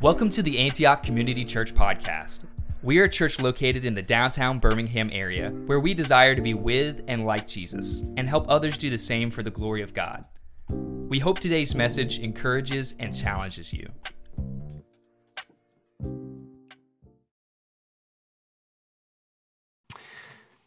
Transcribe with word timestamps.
Welcome 0.00 0.30
to 0.30 0.42
the 0.42 0.58
Antioch 0.58 1.02
Community 1.02 1.44
Church 1.44 1.74
Podcast. 1.74 2.46
We 2.82 2.98
are 2.98 3.04
a 3.04 3.10
church 3.10 3.38
located 3.38 3.84
in 3.84 3.92
the 3.92 4.00
downtown 4.00 4.60
Birmingham 4.60 5.10
area 5.12 5.50
where 5.50 5.80
we 5.80 5.92
desire 5.92 6.34
to 6.34 6.40
be 6.40 6.54
with 6.54 7.02
and 7.08 7.26
like 7.26 7.46
Jesus 7.46 8.04
and 8.16 8.26
help 8.26 8.48
others 8.48 8.78
do 8.78 8.88
the 8.88 8.96
same 8.96 9.30
for 9.30 9.42
the 9.42 9.50
glory 9.50 9.82
of 9.82 9.92
God. 9.92 10.24
We 10.70 11.18
hope 11.18 11.40
today's 11.40 11.74
message 11.74 12.20
encourages 12.20 12.94
and 12.98 13.14
challenges 13.14 13.74
you. 13.74 13.90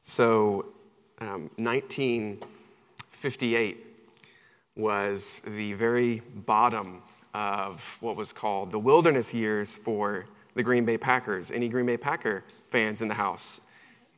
So, 0.04 0.68
um, 1.20 1.50
1958 1.57 3.86
was 4.78 5.42
the 5.46 5.74
very 5.74 6.22
bottom 6.46 7.02
of 7.34 7.98
what 8.00 8.16
was 8.16 8.32
called 8.32 8.72
the 8.72 8.80
wilderness 8.80 9.34
years 9.34 9.76
for 9.76 10.26
the 10.56 10.64
Green 10.64 10.86
Bay 10.86 10.98
Packers. 10.98 11.52
Any 11.52 11.68
Green 11.68 11.86
Bay 11.86 11.98
Packer 11.98 12.44
fans 12.70 13.02
in 13.02 13.08
the 13.08 13.14
house? 13.16 13.60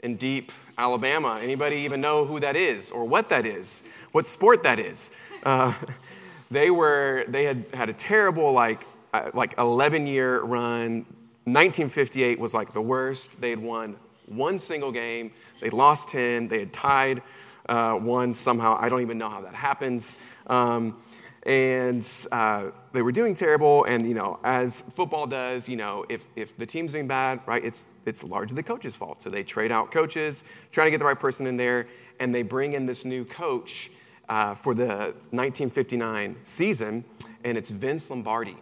In 0.02 0.16
deep 0.16 0.52
Alabama, 0.78 1.40
anybody 1.42 1.78
even 1.78 2.00
know 2.00 2.26
who 2.26 2.40
that 2.40 2.56
is 2.56 2.92
or 2.92 3.06
what 3.06 3.30
that 3.30 3.46
is? 3.46 3.84
What 4.12 4.26
sport 4.26 4.64
that 4.64 4.80
is? 4.80 5.12
Uh, 5.44 5.74
they 6.52 6.70
were 6.70 7.26
they 7.28 7.44
had 7.44 7.66
had 7.74 7.90
a 7.90 7.94
terrible 7.94 8.54
like 8.54 8.86
uh, 9.14 9.32
like 9.34 9.58
11 9.58 10.08
year 10.08 10.42
run. 10.42 11.06
1958 11.46 12.40
was 12.40 12.54
like 12.54 12.74
the 12.74 12.82
worst. 12.82 13.42
They 13.42 13.50
had 13.50 13.60
won 13.60 13.98
one 14.30 14.60
single 14.60 14.92
game. 14.92 15.32
They 15.62 15.70
lost 15.70 16.10
10. 16.10 16.48
They 16.48 16.60
had 16.60 16.74
tied 16.74 17.22
uh, 17.68 17.94
one 17.94 18.34
somehow. 18.34 18.78
I 18.80 18.90
don't 18.90 19.02
even 19.02 19.18
know 19.18 19.30
how 19.30 19.42
that 19.42 19.54
happens. 19.54 20.18
Um, 20.48 20.98
and 21.44 22.06
uh, 22.32 22.72
they 22.92 23.02
were 23.02 23.12
doing 23.12 23.34
terrible. 23.34 23.86
And 23.86 24.06
you 24.08 24.14
know, 24.14 24.40
as 24.44 24.82
football 24.96 25.28
does, 25.28 25.70
you 25.70 25.78
know, 25.78 26.06
if, 26.10 26.26
if 26.36 26.58
the 26.58 26.66
team's 26.66 26.92
doing 26.92 27.08
bad, 27.08 27.42
right, 27.46 27.64
it's 27.64 27.88
it's 28.06 28.24
largely 28.24 28.56
the 28.56 28.64
coach's 28.64 28.96
fault. 28.96 29.22
So 29.22 29.30
they 29.30 29.44
trade 29.44 29.72
out 29.72 29.92
coaches, 29.92 30.44
trying 30.72 30.88
to 30.88 30.92
get 30.92 31.00
the 31.00 31.06
right 31.06 31.20
person 31.20 31.48
in 31.48 31.58
there, 31.58 31.88
and 32.20 32.34
they 32.34 32.42
bring 32.42 32.74
in 32.74 32.86
this 32.86 33.06
new 33.06 33.24
coach 33.24 33.92
uh, 34.28 34.54
for 34.54 34.74
the 34.74 35.14
1959 35.32 36.38
season, 36.44 37.04
and 37.44 37.58
it's 37.58 37.70
Vince 37.70 38.10
Lombardi. 38.10 38.58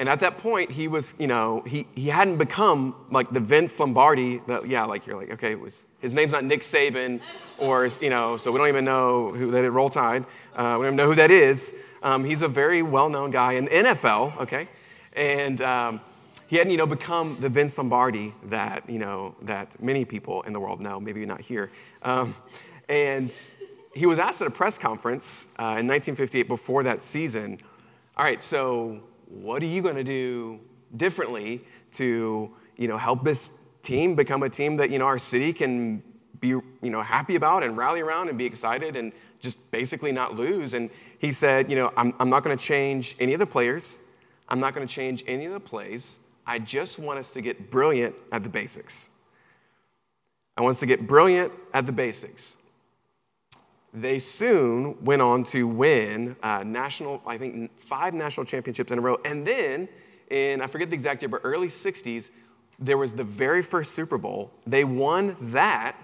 And 0.00 0.08
at 0.08 0.20
that 0.20 0.38
point, 0.38 0.70
he 0.70 0.88
was, 0.88 1.14
you 1.18 1.26
know, 1.26 1.62
he, 1.66 1.86
he 1.94 2.08
hadn't 2.08 2.38
become 2.38 2.94
like 3.10 3.30
the 3.32 3.38
Vince 3.38 3.78
Lombardi 3.78 4.38
that, 4.46 4.66
yeah, 4.66 4.86
like 4.86 5.06
you're 5.06 5.14
like, 5.14 5.30
okay, 5.32 5.54
was, 5.56 5.78
his 6.00 6.14
name's 6.14 6.32
not 6.32 6.42
Nick 6.42 6.62
Saban, 6.62 7.20
or, 7.58 7.86
you 8.00 8.08
know, 8.08 8.38
so 8.38 8.50
we 8.50 8.56
don't 8.56 8.68
even 8.68 8.86
know 8.86 9.30
who 9.30 9.50
that 9.50 9.62
is, 9.62 9.68
Roll 9.68 9.90
Tide. 9.90 10.24
Uh, 10.56 10.78
we 10.78 10.86
don't 10.86 10.94
even 10.94 10.96
know 10.96 11.04
who 11.04 11.16
that 11.16 11.30
is. 11.30 11.74
Um, 12.02 12.24
he's 12.24 12.40
a 12.40 12.48
very 12.48 12.82
well 12.82 13.10
known 13.10 13.30
guy 13.30 13.52
in 13.52 13.66
the 13.66 13.70
NFL, 13.72 14.40
okay? 14.40 14.70
And 15.12 15.60
um, 15.60 16.00
he 16.46 16.56
hadn't, 16.56 16.72
you 16.72 16.78
know, 16.78 16.86
become 16.86 17.36
the 17.38 17.50
Vince 17.50 17.76
Lombardi 17.76 18.32
that, 18.44 18.88
you 18.88 18.98
know, 18.98 19.34
that 19.42 19.82
many 19.82 20.06
people 20.06 20.40
in 20.42 20.54
the 20.54 20.60
world 20.60 20.80
know, 20.80 20.98
maybe 20.98 21.26
not 21.26 21.42
here. 21.42 21.70
Um, 22.00 22.34
and 22.88 23.30
he 23.94 24.06
was 24.06 24.18
asked 24.18 24.40
at 24.40 24.46
a 24.46 24.50
press 24.50 24.78
conference 24.78 25.48
uh, 25.58 25.76
in 25.76 25.86
1958 25.86 26.48
before 26.48 26.84
that 26.84 27.02
season, 27.02 27.58
all 28.16 28.24
right, 28.24 28.42
so 28.42 29.02
what 29.30 29.62
are 29.62 29.66
you 29.66 29.80
going 29.80 29.96
to 29.96 30.04
do 30.04 30.60
differently 30.96 31.62
to 31.92 32.50
you 32.76 32.88
know 32.88 32.98
help 32.98 33.24
this 33.24 33.52
team 33.82 34.14
become 34.14 34.42
a 34.42 34.50
team 34.50 34.76
that 34.76 34.90
you 34.90 34.98
know 34.98 35.06
our 35.06 35.18
city 35.18 35.52
can 35.52 36.02
be 36.40 36.48
you 36.48 36.64
know 36.82 37.00
happy 37.00 37.36
about 37.36 37.62
and 37.62 37.76
rally 37.76 38.00
around 38.00 38.28
and 38.28 38.36
be 38.36 38.44
excited 38.44 38.96
and 38.96 39.12
just 39.40 39.58
basically 39.70 40.12
not 40.12 40.34
lose? 40.34 40.74
And 40.74 40.90
he 41.18 41.32
said 41.32 41.70
you 41.70 41.76
know 41.76 41.92
i'm, 41.96 42.14
I'm 42.18 42.28
not 42.28 42.42
going 42.42 42.56
to 42.56 42.62
change 42.62 43.16
any 43.20 43.32
of 43.32 43.38
the 43.38 43.46
players. 43.46 43.98
I'm 44.48 44.58
not 44.58 44.74
going 44.74 44.86
to 44.86 44.92
change 44.92 45.22
any 45.28 45.46
of 45.46 45.52
the 45.52 45.60
plays. 45.60 46.18
I 46.44 46.58
just 46.58 46.98
want 46.98 47.20
us 47.20 47.32
to 47.34 47.40
get 47.40 47.70
brilliant 47.70 48.16
at 48.32 48.42
the 48.42 48.48
basics. 48.48 49.10
I 50.56 50.62
want 50.62 50.72
us 50.72 50.80
to 50.80 50.86
get 50.86 51.06
brilliant 51.06 51.52
at 51.72 51.86
the 51.86 51.92
basics 51.92 52.56
they 53.92 54.18
soon 54.18 55.02
went 55.04 55.22
on 55.22 55.42
to 55.44 55.66
win 55.66 56.36
uh, 56.42 56.62
national, 56.64 57.22
I 57.26 57.38
think, 57.38 57.70
five 57.80 58.14
national 58.14 58.46
championships 58.46 58.92
in 58.92 58.98
a 58.98 59.00
row. 59.00 59.18
And 59.24 59.46
then, 59.46 59.88
in, 60.30 60.60
I 60.60 60.66
forget 60.66 60.90
the 60.90 60.94
exact 60.94 61.22
year, 61.22 61.28
but 61.28 61.40
early 61.42 61.68
60s, 61.68 62.30
there 62.78 62.96
was 62.96 63.14
the 63.14 63.24
very 63.24 63.62
first 63.62 63.92
Super 63.92 64.16
Bowl. 64.16 64.52
They 64.66 64.84
won 64.84 65.36
that, 65.40 65.96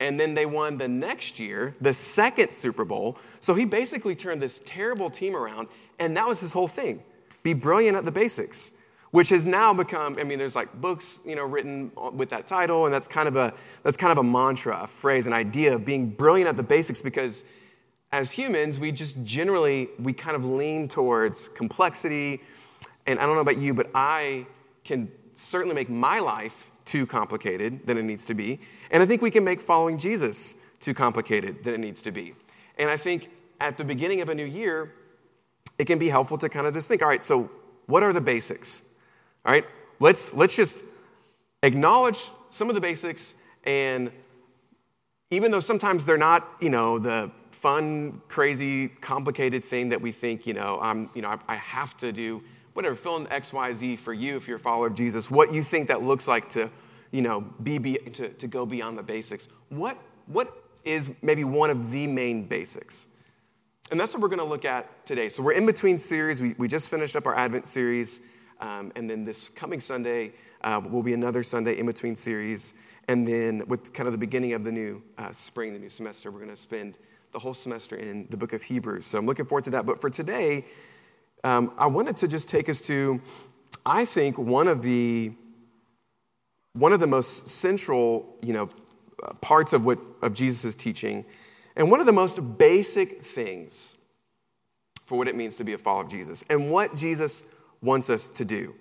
and 0.00 0.18
then 0.18 0.34
they 0.34 0.46
won 0.46 0.78
the 0.78 0.88
next 0.88 1.38
year, 1.38 1.76
the 1.80 1.92
second 1.92 2.52
Super 2.52 2.84
Bowl. 2.84 3.18
So 3.40 3.54
he 3.54 3.64
basically 3.64 4.14
turned 4.14 4.40
this 4.40 4.60
terrible 4.64 5.10
team 5.10 5.36
around, 5.36 5.68
and 5.98 6.16
that 6.16 6.26
was 6.26 6.40
his 6.40 6.52
whole 6.52 6.68
thing 6.68 7.02
be 7.42 7.52
brilliant 7.52 7.94
at 7.94 8.06
the 8.06 8.10
basics 8.10 8.72
which 9.14 9.28
has 9.28 9.46
now 9.46 9.72
become 9.72 10.18
i 10.18 10.24
mean 10.24 10.40
there's 10.40 10.56
like 10.56 10.72
books 10.80 11.20
you 11.24 11.36
know 11.36 11.44
written 11.44 11.92
with 12.14 12.28
that 12.28 12.48
title 12.48 12.86
and 12.86 12.92
that's 12.92 13.06
kind 13.06 13.28
of 13.28 13.36
a 13.36 13.54
that's 13.84 13.96
kind 13.96 14.10
of 14.10 14.18
a 14.18 14.22
mantra 14.24 14.82
a 14.82 14.86
phrase 14.88 15.28
an 15.28 15.32
idea 15.32 15.72
of 15.72 15.84
being 15.84 16.10
brilliant 16.10 16.48
at 16.48 16.56
the 16.56 16.64
basics 16.64 17.00
because 17.00 17.44
as 18.10 18.32
humans 18.32 18.80
we 18.80 18.90
just 18.90 19.22
generally 19.22 19.88
we 20.00 20.12
kind 20.12 20.34
of 20.34 20.44
lean 20.44 20.88
towards 20.88 21.46
complexity. 21.46 22.42
And 23.06 23.20
i 23.20 23.24
don't 23.24 23.36
know 23.36 23.40
about 23.40 23.58
you 23.58 23.72
but 23.72 23.88
i 23.94 24.46
can 24.82 25.08
certainly 25.34 25.76
make 25.76 25.88
my 25.88 26.18
life 26.18 26.72
too 26.84 27.06
complicated 27.06 27.86
than 27.86 27.96
it 27.96 28.02
needs 28.02 28.26
to 28.26 28.34
be. 28.34 28.58
And 28.90 29.00
i 29.00 29.06
think 29.06 29.22
we 29.22 29.30
can 29.30 29.44
make 29.44 29.60
following 29.60 29.96
jesus 29.96 30.56
too 30.80 30.92
complicated 30.92 31.62
than 31.62 31.74
it 31.74 31.78
needs 31.78 32.02
to 32.02 32.10
be. 32.10 32.34
And 32.78 32.90
i 32.90 32.96
think 32.96 33.30
at 33.60 33.76
the 33.76 33.84
beginning 33.84 34.22
of 34.22 34.28
a 34.28 34.34
new 34.34 34.44
year 34.60 34.92
it 35.78 35.84
can 35.84 36.00
be 36.00 36.08
helpful 36.08 36.36
to 36.38 36.48
kind 36.48 36.66
of 36.66 36.74
just 36.74 36.88
think 36.88 37.00
all 37.00 37.08
right 37.08 37.22
so 37.22 37.48
what 37.86 38.02
are 38.02 38.12
the 38.12 38.20
basics 38.20 38.82
all 39.44 39.52
right, 39.52 39.64
let's, 40.00 40.32
let's 40.34 40.56
just 40.56 40.84
acknowledge 41.62 42.30
some 42.50 42.68
of 42.68 42.74
the 42.74 42.80
basics 42.80 43.34
and 43.64 44.10
even 45.30 45.50
though 45.50 45.60
sometimes 45.60 46.06
they're 46.06 46.16
not, 46.16 46.48
you 46.60 46.70
know, 46.70 46.98
the 46.98 47.30
fun, 47.50 48.20
crazy, 48.28 48.88
complicated 48.88 49.64
thing 49.64 49.88
that 49.88 50.00
we 50.00 50.12
think, 50.12 50.46
you 50.46 50.54
know, 50.54 50.78
I'm, 50.80 51.10
you 51.14 51.22
know, 51.22 51.28
I, 51.28 51.38
I 51.48 51.56
have 51.56 51.96
to 51.98 52.12
do 52.12 52.42
whatever, 52.74 52.94
fill 52.94 53.16
in 53.16 53.26
X, 53.28 53.52
Y, 53.52 53.72
Z 53.72 53.96
for 53.96 54.12
you 54.12 54.36
if 54.36 54.46
you're 54.46 54.58
a 54.58 54.60
follower 54.60 54.88
of 54.88 54.94
Jesus, 54.94 55.30
what 55.30 55.52
you 55.52 55.62
think 55.62 55.88
that 55.88 56.02
looks 56.02 56.28
like 56.28 56.48
to, 56.50 56.70
you 57.10 57.22
know, 57.22 57.40
be, 57.62 57.78
be 57.78 57.94
to, 57.94 58.28
to 58.28 58.46
go 58.46 58.66
beyond 58.66 58.98
the 58.98 59.02
basics. 59.02 59.48
What, 59.70 59.96
what 60.26 60.64
is 60.84 61.12
maybe 61.22 61.44
one 61.44 61.70
of 61.70 61.90
the 61.90 62.06
main 62.06 62.46
basics? 62.46 63.06
And 63.90 63.98
that's 63.98 64.12
what 64.12 64.22
we're 64.22 64.28
going 64.28 64.38
to 64.40 64.44
look 64.44 64.64
at 64.64 65.06
today. 65.06 65.28
So 65.28 65.42
we're 65.42 65.52
in 65.52 65.66
between 65.66 65.98
series. 65.98 66.42
We, 66.42 66.54
we 66.58 66.68
just 66.68 66.90
finished 66.90 67.16
up 67.16 67.26
our 67.26 67.36
Advent 67.36 67.66
series. 67.66 68.20
Um, 68.64 68.92
and 68.96 69.10
then 69.10 69.26
this 69.26 69.50
coming 69.50 69.78
Sunday 69.78 70.32
uh, 70.62 70.80
will 70.88 71.02
be 71.02 71.12
another 71.12 71.42
Sunday 71.42 71.78
in 71.78 71.84
between 71.84 72.16
series. 72.16 72.72
And 73.08 73.28
then, 73.28 73.62
with 73.68 73.92
kind 73.92 74.06
of 74.06 74.12
the 74.12 74.18
beginning 74.18 74.54
of 74.54 74.64
the 74.64 74.72
new 74.72 75.02
uh, 75.18 75.30
spring, 75.32 75.74
the 75.74 75.78
new 75.78 75.90
semester, 75.90 76.30
we're 76.30 76.38
going 76.38 76.50
to 76.50 76.56
spend 76.56 76.96
the 77.32 77.38
whole 77.38 77.52
semester 77.52 77.96
in 77.96 78.26
the 78.30 78.38
book 78.38 78.54
of 78.54 78.62
Hebrews. 78.62 79.04
So 79.04 79.18
I'm 79.18 79.26
looking 79.26 79.44
forward 79.44 79.64
to 79.64 79.70
that. 79.70 79.84
But 79.84 80.00
for 80.00 80.08
today, 80.08 80.64
um, 81.42 81.74
I 81.76 81.86
wanted 81.86 82.16
to 82.18 82.28
just 82.28 82.48
take 82.48 82.70
us 82.70 82.80
to, 82.82 83.20
I 83.84 84.06
think, 84.06 84.38
one 84.38 84.66
of 84.66 84.82
the 84.82 85.32
one 86.72 86.94
of 86.94 87.00
the 87.00 87.06
most 87.06 87.50
central, 87.50 88.34
you 88.42 88.54
know, 88.54 88.70
parts 89.42 89.74
of 89.74 89.84
what 89.84 89.98
of 90.22 90.32
Jesus' 90.32 90.74
teaching, 90.74 91.26
and 91.76 91.90
one 91.90 92.00
of 92.00 92.06
the 92.06 92.12
most 92.12 92.56
basic 92.56 93.26
things 93.26 93.94
for 95.04 95.18
what 95.18 95.28
it 95.28 95.36
means 95.36 95.56
to 95.56 95.64
be 95.64 95.74
a 95.74 95.78
follower 95.78 96.04
of 96.04 96.08
Jesus, 96.08 96.42
and 96.48 96.70
what 96.70 96.96
Jesus 96.96 97.44
wants 97.84 98.10
us 98.10 98.30
to 98.30 98.44
do. 98.44 98.74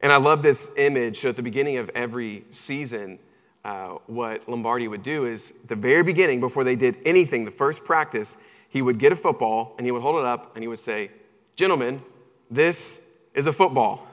And 0.00 0.12
I 0.12 0.16
love 0.16 0.42
this 0.42 0.70
image. 0.76 1.20
So 1.20 1.30
at 1.30 1.36
the 1.36 1.42
beginning 1.42 1.78
of 1.78 1.88
every 1.94 2.44
season, 2.50 3.18
uh, 3.64 3.98
what 4.06 4.48
Lombardi 4.48 4.88
would 4.88 5.02
do 5.02 5.26
is 5.26 5.52
the 5.66 5.76
very 5.76 6.02
beginning, 6.02 6.40
before 6.40 6.64
they 6.64 6.76
did 6.76 6.98
anything, 7.04 7.44
the 7.44 7.50
first 7.50 7.84
practice, 7.84 8.36
he 8.68 8.82
would 8.82 8.98
get 8.98 9.12
a 9.12 9.16
football 9.16 9.74
and 9.78 9.86
he 9.86 9.90
would 9.90 10.02
hold 10.02 10.16
it 10.16 10.24
up 10.24 10.54
and 10.54 10.62
he 10.62 10.68
would 10.68 10.80
say, 10.80 11.10
Gentlemen, 11.56 12.02
this 12.50 13.00
is 13.34 13.46
a 13.46 13.52
football. 13.52 14.06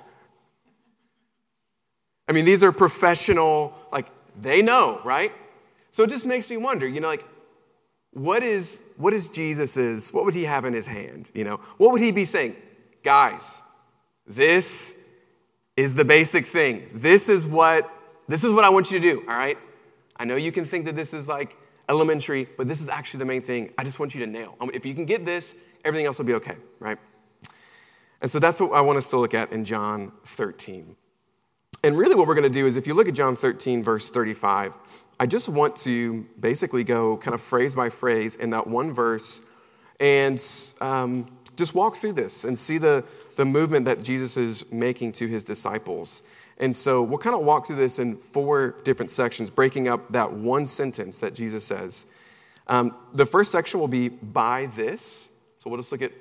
I 2.28 2.32
mean, 2.32 2.46
these 2.46 2.64
are 2.64 2.72
professional, 2.72 3.74
like, 3.92 4.08
they 4.42 4.62
know, 4.62 5.02
right? 5.04 5.34
So 5.92 6.04
it 6.04 6.10
just 6.10 6.26
makes 6.26 6.50
me 6.50 6.58
wonder, 6.58 6.88
you 6.88 7.02
know, 7.02 7.10
like, 7.10 7.26
what 8.12 8.44
is, 8.44 8.82
what 8.98 9.14
is 9.14 9.28
Jesus's, 9.28 10.14
what 10.14 10.24
would 10.24 10.34
he 10.34 10.44
have 10.44 10.66
in 10.66 10.74
his 10.74 10.88
hand? 10.88 11.32
You 11.34 11.44
know, 11.44 11.60
what 11.78 11.92
would 11.92 12.02
he 12.02 12.12
be 12.12 12.26
saying? 12.26 12.56
Guys, 13.04 13.62
this 14.28 14.96
is 15.76 15.96
the 15.96 16.06
basic 16.06 16.46
thing. 16.46 16.88
This 16.94 17.30
is 17.30 17.48
what 17.48 17.90
this 18.28 18.44
is 18.44 18.54
what 18.54 18.64
I 18.64 18.70
want 18.70 18.90
you 18.90 19.00
to 19.00 19.06
do, 19.06 19.20
all 19.28 19.36
right? 19.36 19.58
I 20.16 20.26
know 20.26 20.36
you 20.36 20.52
can 20.52 20.64
think 20.64 20.86
that 20.86 20.96
this 20.96 21.14
is 21.14 21.28
like 21.28 21.58
elementary, 21.90 22.48
but 22.58 22.68
this 22.68 22.82
is 22.82 22.88
actually 22.88 23.20
the 23.20 23.26
main 23.26 23.42
thing. 23.42 23.74
I 23.78 23.84
just 23.84 24.00
want 24.00 24.16
you 24.16 24.26
to 24.26 24.32
nail. 24.32 24.56
Um, 24.62 24.72
if 24.74 24.86
you 24.86 24.94
can 24.94 25.06
get 25.06 25.26
this, 25.26 25.56
everything 25.84 26.06
else 26.06 26.18
will 26.18 26.26
be 26.26 26.36
okay, 26.36 26.56
right? 26.80 26.98
And 28.22 28.32
so 28.32 28.40
that's 28.40 28.62
what 28.62 28.72
I 28.72 28.82
want 28.82 28.98
us 28.98 29.10
to 29.10 29.18
look 29.18 29.34
at 29.34 29.52
in 29.52 29.66
John 29.66 30.14
13. 30.26 30.96
And 31.84 31.98
really, 31.98 32.16
what 32.16 32.28
we're 32.28 32.36
going 32.36 32.50
to 32.50 32.60
do 32.60 32.66
is 32.66 32.78
if 32.78 32.88
you 32.88 32.94
look 32.94 33.10
at 33.10 33.14
John 33.14 33.36
13, 33.36 33.84
verse 33.84 34.10
35, 34.10 34.78
I 35.20 35.26
just 35.26 35.50
want 35.50 35.76
to 35.78 36.26
basically 36.40 36.86
go 36.86 37.18
kind 37.18 37.34
of 37.34 37.42
phrase 37.42 37.76
by 37.76 37.90
phrase 37.90 38.38
in 38.38 38.52
that 38.52 38.66
one 38.66 38.94
verse 38.94 39.42
and 40.00 40.42
um, 40.80 41.28
just 41.56 41.76
walk 41.76 41.96
through 41.96 42.14
this 42.14 42.44
and 42.44 42.58
see 42.58 42.78
the, 42.78 43.06
the 43.36 43.46
movement 43.46 43.86
that 43.86 44.04
Jesus 44.04 44.38
is 44.38 44.72
making 44.72 45.12
to 45.14 45.28
his 45.28 45.46
disciples. 45.46 46.24
And 46.58 46.76
so 46.76 47.02
we'll 47.02 47.20
kind 47.20 47.36
of 47.36 47.44
walk 47.44 47.68
through 47.68 47.78
this 47.78 48.00
in 48.00 48.16
four 48.16 48.76
different 48.84 49.10
sections, 49.10 49.50
breaking 49.50 49.88
up 49.88 50.12
that 50.12 50.32
one 50.32 50.66
sentence 50.66 51.20
that 51.20 51.34
Jesus 51.34 51.66
says. 51.66 52.06
Um, 52.68 52.96
the 53.14 53.26
first 53.26 53.52
section 53.52 53.80
will 53.80 53.88
be 53.88 54.10
by 54.10 54.68
this. 54.76 55.28
So 55.60 55.70
we'll 55.70 55.80
just 55.80 55.92
look 55.92 56.02
at 56.02 56.12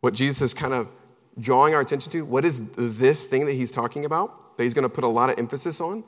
what 0.00 0.14
Jesus 0.14 0.42
is 0.42 0.54
kind 0.54 0.74
of 0.74 0.92
drawing 1.38 1.74
our 1.74 1.80
attention 1.80 2.10
to. 2.12 2.24
What 2.24 2.44
is 2.44 2.62
this 2.76 3.26
thing 3.26 3.46
that 3.46 3.52
he's 3.52 3.72
talking 3.72 4.04
about 4.04 4.56
that 4.56 4.64
he's 4.64 4.74
going 4.74 4.84
to 4.84 4.88
put 4.88 5.04
a 5.04 5.08
lot 5.08 5.30
of 5.30 5.38
emphasis 5.38 5.80
on? 5.80 6.04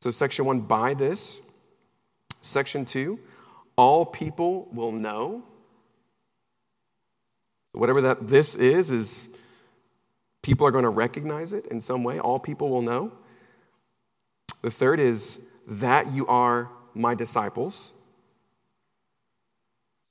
So, 0.00 0.10
section 0.10 0.44
one, 0.44 0.60
by 0.60 0.94
this. 0.94 1.40
Section 2.40 2.84
two, 2.84 3.20
all 3.76 4.04
people 4.04 4.68
will 4.72 4.90
know. 4.90 5.44
Whatever 7.72 8.00
that 8.02 8.28
this 8.28 8.54
is, 8.54 8.92
is 8.92 9.28
people 10.42 10.66
are 10.66 10.70
going 10.70 10.84
to 10.84 10.90
recognize 10.90 11.52
it 11.52 11.66
in 11.66 11.80
some 11.80 12.04
way. 12.04 12.18
All 12.18 12.38
people 12.38 12.68
will 12.68 12.82
know. 12.82 13.12
The 14.60 14.70
third 14.70 15.00
is 15.00 15.40
that 15.66 16.12
you 16.12 16.26
are 16.26 16.70
my 16.94 17.14
disciples. 17.14 17.92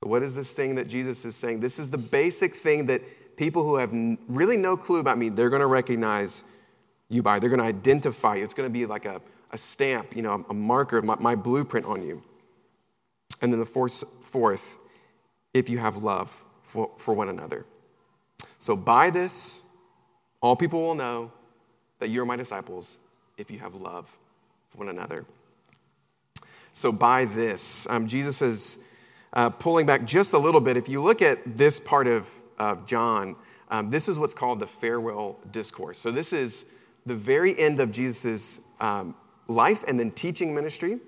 So, 0.02 0.08
what 0.08 0.22
is 0.22 0.34
this 0.34 0.52
thing 0.52 0.74
that 0.74 0.88
Jesus 0.88 1.24
is 1.24 1.36
saying? 1.36 1.60
This 1.60 1.78
is 1.78 1.90
the 1.90 1.98
basic 1.98 2.54
thing 2.54 2.86
that 2.86 3.02
people 3.36 3.62
who 3.62 3.76
have 3.76 3.92
really 4.28 4.56
no 4.56 4.76
clue 4.76 4.98
about 4.98 5.18
me, 5.18 5.28
they're 5.28 5.50
going 5.50 5.60
to 5.60 5.66
recognize 5.66 6.42
you 7.08 7.22
by. 7.22 7.38
They're 7.38 7.50
going 7.50 7.60
to 7.60 7.66
identify 7.66 8.36
you. 8.36 8.44
It's 8.44 8.54
going 8.54 8.68
to 8.68 8.72
be 8.72 8.86
like 8.86 9.04
a, 9.04 9.20
a 9.52 9.58
stamp, 9.58 10.16
you 10.16 10.22
know, 10.22 10.44
a 10.50 10.54
marker, 10.54 11.00
my, 11.02 11.16
my 11.16 11.34
blueprint 11.34 11.86
on 11.86 12.06
you. 12.06 12.22
And 13.40 13.52
then 13.52 13.60
the 13.60 13.66
fourth, 13.66 14.02
fourth 14.20 14.78
if 15.54 15.68
you 15.68 15.78
have 15.78 16.02
love 16.02 16.44
for, 16.72 16.90
for 16.96 17.12
one 17.12 17.28
another. 17.28 17.66
So, 18.58 18.74
by 18.74 19.10
this, 19.10 19.62
all 20.40 20.56
people 20.56 20.80
will 20.80 20.94
know 20.94 21.30
that 21.98 22.08
you're 22.08 22.24
my 22.24 22.36
disciples 22.36 22.96
if 23.36 23.50
you 23.50 23.58
have 23.58 23.74
love 23.74 24.08
for 24.70 24.78
one 24.78 24.88
another. 24.88 25.26
So, 26.72 26.90
by 26.90 27.26
this, 27.26 27.86
um, 27.90 28.06
Jesus 28.06 28.40
is 28.40 28.78
uh, 29.34 29.50
pulling 29.50 29.84
back 29.84 30.06
just 30.06 30.32
a 30.32 30.38
little 30.38 30.62
bit. 30.62 30.78
If 30.78 30.88
you 30.88 31.02
look 31.02 31.20
at 31.20 31.58
this 31.58 31.78
part 31.78 32.06
of, 32.06 32.30
of 32.58 32.86
John, 32.86 33.36
um, 33.70 33.90
this 33.90 34.08
is 34.08 34.18
what's 34.18 34.34
called 34.34 34.58
the 34.58 34.66
farewell 34.66 35.38
discourse. 35.50 35.98
So, 35.98 36.10
this 36.10 36.32
is 36.32 36.64
the 37.04 37.14
very 37.14 37.58
end 37.58 37.80
of 37.80 37.92
Jesus' 37.92 38.62
um, 38.80 39.14
life 39.46 39.84
and 39.86 40.00
then 40.00 40.10
teaching 40.10 40.54
ministry 40.54 41.00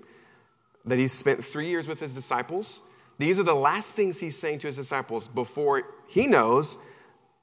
that 0.85 0.99
he 0.99 1.07
spent 1.07 1.43
three 1.43 1.69
years 1.69 1.87
with 1.87 1.99
his 1.99 2.13
disciples. 2.13 2.81
These 3.17 3.39
are 3.39 3.43
the 3.43 3.55
last 3.55 3.89
things 3.89 4.19
he's 4.19 4.37
saying 4.37 4.59
to 4.59 4.67
his 4.67 4.75
disciples 4.75 5.27
before 5.27 5.83
he 6.07 6.27
knows 6.27 6.77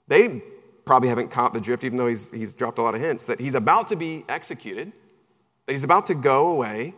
they 0.08 0.42
probably 0.84 1.08
haven't 1.08 1.30
caught 1.30 1.54
the 1.54 1.60
drift, 1.60 1.84
even 1.84 1.96
though 1.96 2.08
he's, 2.08 2.28
he's 2.28 2.54
dropped 2.54 2.78
a 2.78 2.82
lot 2.82 2.94
of 2.94 3.00
hints, 3.00 3.26
that 3.26 3.40
he's 3.40 3.54
about 3.54 3.88
to 3.88 3.96
be 3.96 4.24
executed, 4.28 4.92
that 5.66 5.72
he's 5.72 5.84
about 5.84 6.06
to 6.06 6.14
go 6.14 6.48
away. 6.48 6.94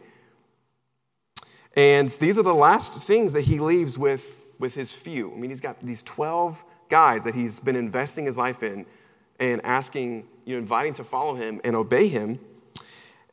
And 1.76 2.08
these 2.08 2.38
are 2.38 2.42
the 2.42 2.54
last 2.54 3.06
things 3.06 3.32
that 3.34 3.42
he 3.42 3.58
leaves 3.58 3.98
with, 3.98 4.40
with 4.58 4.74
his 4.74 4.92
few. 4.92 5.32
I 5.32 5.36
mean, 5.36 5.50
he's 5.50 5.60
got 5.60 5.84
these 5.84 6.02
12 6.02 6.64
guys 6.88 7.24
that 7.24 7.34
he's 7.34 7.60
been 7.60 7.76
investing 7.76 8.24
his 8.24 8.38
life 8.38 8.62
in 8.62 8.86
and 9.40 9.64
asking, 9.64 10.26
you 10.44 10.54
know, 10.54 10.58
inviting 10.58 10.94
to 10.94 11.04
follow 11.04 11.34
him 11.34 11.60
and 11.64 11.74
obey 11.74 12.08
him. 12.08 12.38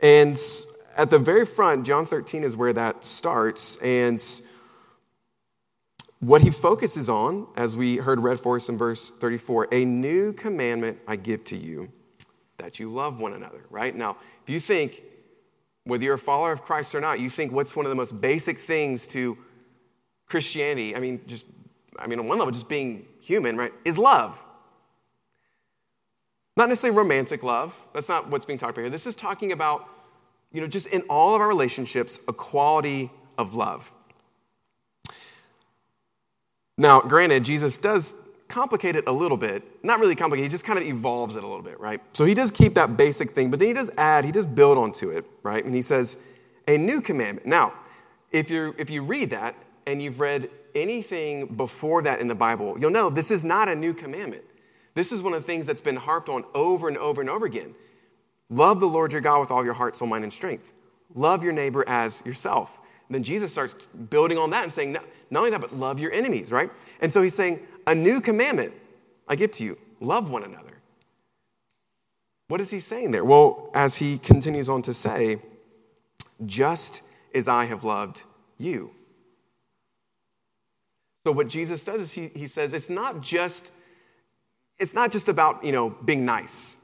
And 0.02 0.40
at 0.98 1.10
the 1.10 1.20
very 1.20 1.46
front, 1.46 1.86
John 1.86 2.06
13 2.06 2.44
is 2.44 2.56
where 2.56 2.74
that 2.74 3.06
starts. 3.06 3.78
And 3.78 4.20
what 6.22 6.42
he 6.42 6.50
focuses 6.50 7.10
on, 7.10 7.48
as 7.56 7.76
we 7.76 7.98
heard 7.98 8.20
read 8.20 8.40
for 8.40 8.56
us 8.56 8.70
in 8.70 8.78
verse 8.78 9.12
34, 9.20 9.68
a 9.72 9.86
new 9.86 10.32
commandment 10.34 11.00
I 11.08 11.16
give 11.18 11.44
to 11.46 11.58
you, 11.58 11.92
that 12.58 12.80
you 12.80 12.92
love 12.92 13.20
one 13.20 13.34
another, 13.34 13.66
right? 13.70 13.96
Now, 13.96 14.18
if 14.44 14.50
you 14.50 14.60
think, 14.60 15.02
whether 15.84 16.04
you're 16.04 16.14
a 16.14 16.20
follower 16.20 16.52
of 16.52 16.62
Christ 16.62 16.96
or 16.96 17.02
not, 17.02 17.20
you 17.20 17.30
think 17.30 17.52
what's 17.52 17.76
one 17.76 17.86
of 17.86 17.90
the 17.90 17.96
most 17.96 18.22
basic 18.22 18.58
things 18.58 19.08
to 19.08 19.38
Christianity, 20.28 20.96
I 20.96 21.00
mean, 21.00 21.22
just, 21.28 21.46
I 22.00 22.08
mean, 22.08 22.20
on 22.20 22.28
one 22.28 22.38
level, 22.38 22.54
just 22.54 22.70
being 22.70 23.06
human, 23.20 23.58
right, 23.58 23.74
is 23.84 23.98
love. 23.98 24.46
Not 26.56 26.70
necessarily 26.70 26.98
romantic 26.98 27.44
love. 27.44 27.76
That's 27.94 28.08
not 28.08 28.30
what's 28.30 28.46
being 28.46 28.60
talked 28.60 28.78
about 28.78 28.84
here. 28.84 28.90
This 28.90 29.08
is 29.08 29.16
talking 29.16 29.52
about 29.52 29.90
you 30.54 30.62
know, 30.62 30.68
just 30.68 30.88
in 30.88 31.02
all 31.04 31.36
of 31.36 31.42
our 31.42 31.48
relationships, 31.48 32.20
a 32.28 32.34
quality 32.34 33.10
of 33.38 33.54
love. 33.54 33.96
Now, 36.82 37.00
granted, 37.00 37.44
Jesus 37.44 37.78
does 37.78 38.16
complicate 38.48 38.96
it 38.96 39.08
a 39.08 39.12
little 39.12 39.38
bit. 39.38 39.62
Not 39.86 40.00
really 40.00 40.16
complicate, 40.16 40.46
he 40.46 40.50
just 40.50 40.66
kind 40.66 40.80
of 40.80 40.86
evolves 40.86 41.36
it 41.36 41.44
a 41.44 41.48
little 41.48 41.62
bit, 41.62 41.80
right? 41.80 42.02
So 42.14 42.26
he 42.26 42.34
does 42.34 42.50
keep 42.50 42.74
that 42.74 42.98
basic 42.98 43.30
thing, 43.30 43.52
but 43.52 43.60
then 43.60 43.68
he 43.68 43.74
does 43.76 43.92
add, 44.00 44.26
he 44.26 44.32
does 44.32 44.48
build 44.48 44.80
onto 44.80 45.12
it, 45.12 45.24
right? 45.44 45.64
And 45.64 45.76
he 45.76 45.84
says, 45.84 46.18
a 46.68 46.78
new 46.78 47.00
commandment. 47.00 47.46
Now, 47.46 47.74
if, 48.32 48.50
you 48.50 48.74
if 48.80 48.90
you 48.90 49.04
read 49.04 49.30
that 49.30 49.56
and 49.86 50.02
you've 50.02 50.20
read 50.20 50.50
anything 50.74 51.46
before 51.46 52.02
that 52.02 52.20
in 52.20 52.28
the 52.28 52.34
Bible, 52.34 52.76
you'll 52.80 52.90
know 52.90 53.12
this 53.12 53.30
is 53.30 53.44
not 53.44 53.70
a 53.70 53.76
new 53.76 53.94
commandment. 53.94 54.44
This 54.96 55.12
is 55.12 55.22
one 55.22 55.36
of 55.36 55.44
the 55.44 55.46
things 55.46 55.68
that's 55.68 55.82
been 55.82 55.98
harped 55.98 56.30
on 56.30 56.46
over 56.56 56.88
and 56.88 56.98
over 56.98 57.22
and 57.22 57.30
over 57.30 57.46
again. 57.46 57.76
Love 58.50 58.80
the 58.80 58.88
Lord 58.88 59.12
your 59.14 59.22
God 59.22 59.40
with 59.40 59.52
all 59.52 59.64
your 59.64 59.76
heart, 59.76 59.96
soul, 59.96 60.08
mind, 60.08 60.24
and 60.24 60.34
strength. 60.34 60.74
Love 61.14 61.44
your 61.44 61.54
neighbor 61.54 61.88
as 61.88 62.24
yourself. 62.26 62.82
And 63.08 63.14
then 63.14 63.24
Jesus 63.24 63.52
starts 63.52 63.76
building 64.10 64.40
on 64.40 64.50
that 64.50 64.64
and 64.64 64.72
saying, 64.72 64.98
not 65.32 65.40
only 65.40 65.52
that, 65.52 65.62
but 65.62 65.74
love 65.74 66.00
your 66.00 66.12
enemies, 66.12 66.52
right? 66.52 66.70
And 67.00 67.12
so 67.12 67.22
he's 67.22 67.34
saying, 67.34 67.66
a 67.88 67.96
new 67.96 68.22
commandment 68.22 68.74
I 69.28 69.36
give 69.36 69.52
to 69.54 69.64
you 69.64 69.78
love 70.00 70.30
one 70.30 70.44
another. 70.44 70.82
What 72.48 72.62
is 72.62 72.70
he 72.70 72.80
saying 72.80 73.12
there? 73.12 73.24
Well, 73.24 73.72
as 73.74 73.98
he 73.98 74.18
continues 74.18 74.70
on 74.70 74.82
to 74.84 74.94
say, 74.94 75.42
just 76.46 77.02
as 77.34 77.48
I 77.48 77.66
have 77.66 77.84
loved 77.84 78.24
you. 78.58 78.92
So 81.26 81.32
what 81.32 81.48
Jesus 81.48 81.84
does 81.84 82.02
is 82.02 82.12
he, 82.12 82.30
he 82.36 82.48
says 82.48 82.74
it's 82.74 82.90
not 82.90 83.22
just 83.22 83.72
it's 84.78 84.94
not 84.94 85.12
just 85.12 85.30
about 85.30 85.64
you 85.64 85.72
know 85.72 85.92
being 85.92 86.26
nice 86.26 86.78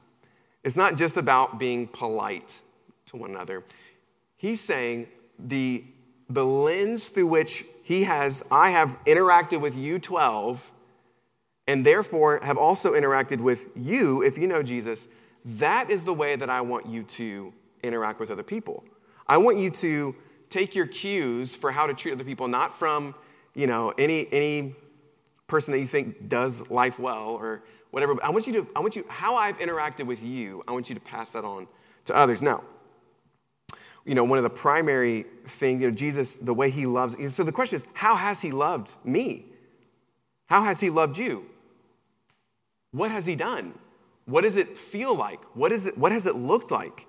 it's 0.64 0.76
not 0.76 0.96
just 0.96 1.16
about 1.16 1.58
being 1.58 1.86
polite 1.86 2.60
to 3.06 3.16
one 3.16 3.30
another. 3.30 3.64
He's 4.36 4.60
saying 4.60 5.08
the, 5.38 5.84
the 6.28 6.44
lens 6.44 7.08
through 7.08 7.28
which 7.28 7.64
he 7.88 8.04
has, 8.04 8.44
I 8.50 8.68
have 8.68 9.02
interacted 9.06 9.62
with 9.62 9.74
you 9.74 9.98
12, 9.98 10.72
and 11.66 11.86
therefore 11.86 12.38
have 12.42 12.58
also 12.58 12.92
interacted 12.92 13.40
with 13.40 13.68
you, 13.74 14.22
if 14.22 14.36
you 14.36 14.46
know 14.46 14.62
Jesus, 14.62 15.08
that 15.42 15.88
is 15.90 16.04
the 16.04 16.12
way 16.12 16.36
that 16.36 16.50
I 16.50 16.60
want 16.60 16.84
you 16.84 17.02
to 17.04 17.50
interact 17.82 18.20
with 18.20 18.30
other 18.30 18.42
people. 18.42 18.84
I 19.26 19.38
want 19.38 19.56
you 19.56 19.70
to 19.70 20.14
take 20.50 20.74
your 20.74 20.86
cues 20.86 21.54
for 21.54 21.72
how 21.72 21.86
to 21.86 21.94
treat 21.94 22.12
other 22.12 22.24
people, 22.24 22.46
not 22.46 22.78
from, 22.78 23.14
you 23.54 23.66
know, 23.66 23.94
any, 23.96 24.30
any 24.32 24.76
person 25.46 25.72
that 25.72 25.78
you 25.78 25.86
think 25.86 26.28
does 26.28 26.68
life 26.68 26.98
well 26.98 27.38
or 27.40 27.64
whatever. 27.90 28.16
But 28.16 28.24
I 28.24 28.28
want 28.28 28.46
you 28.46 28.52
to, 28.52 28.66
I 28.76 28.80
want 28.80 28.96
you, 28.96 29.06
how 29.08 29.36
I've 29.36 29.56
interacted 29.60 30.04
with 30.04 30.22
you, 30.22 30.62
I 30.68 30.72
want 30.72 30.90
you 30.90 30.94
to 30.94 31.00
pass 31.00 31.30
that 31.30 31.46
on 31.46 31.66
to 32.04 32.14
others. 32.14 32.42
Now, 32.42 32.64
you 34.08 34.14
know, 34.14 34.24
one 34.24 34.38
of 34.38 34.42
the 34.42 34.50
primary 34.50 35.26
things, 35.46 35.82
you 35.82 35.88
know, 35.88 35.94
Jesus, 35.94 36.38
the 36.38 36.54
way 36.54 36.70
he 36.70 36.86
loves, 36.86 37.14
so 37.34 37.44
the 37.44 37.52
question 37.52 37.76
is, 37.76 37.84
how 37.92 38.16
has 38.16 38.40
he 38.40 38.50
loved 38.50 38.96
me? 39.04 39.44
How 40.46 40.62
has 40.62 40.80
he 40.80 40.88
loved 40.88 41.18
you? 41.18 41.44
What 42.90 43.10
has 43.10 43.26
he 43.26 43.36
done? 43.36 43.74
What 44.24 44.44
does 44.44 44.56
it 44.56 44.78
feel 44.78 45.14
like? 45.14 45.40
What, 45.54 45.72
is 45.72 45.86
it, 45.86 45.98
what 45.98 46.10
has 46.10 46.26
it 46.26 46.36
looked 46.36 46.70
like? 46.70 47.06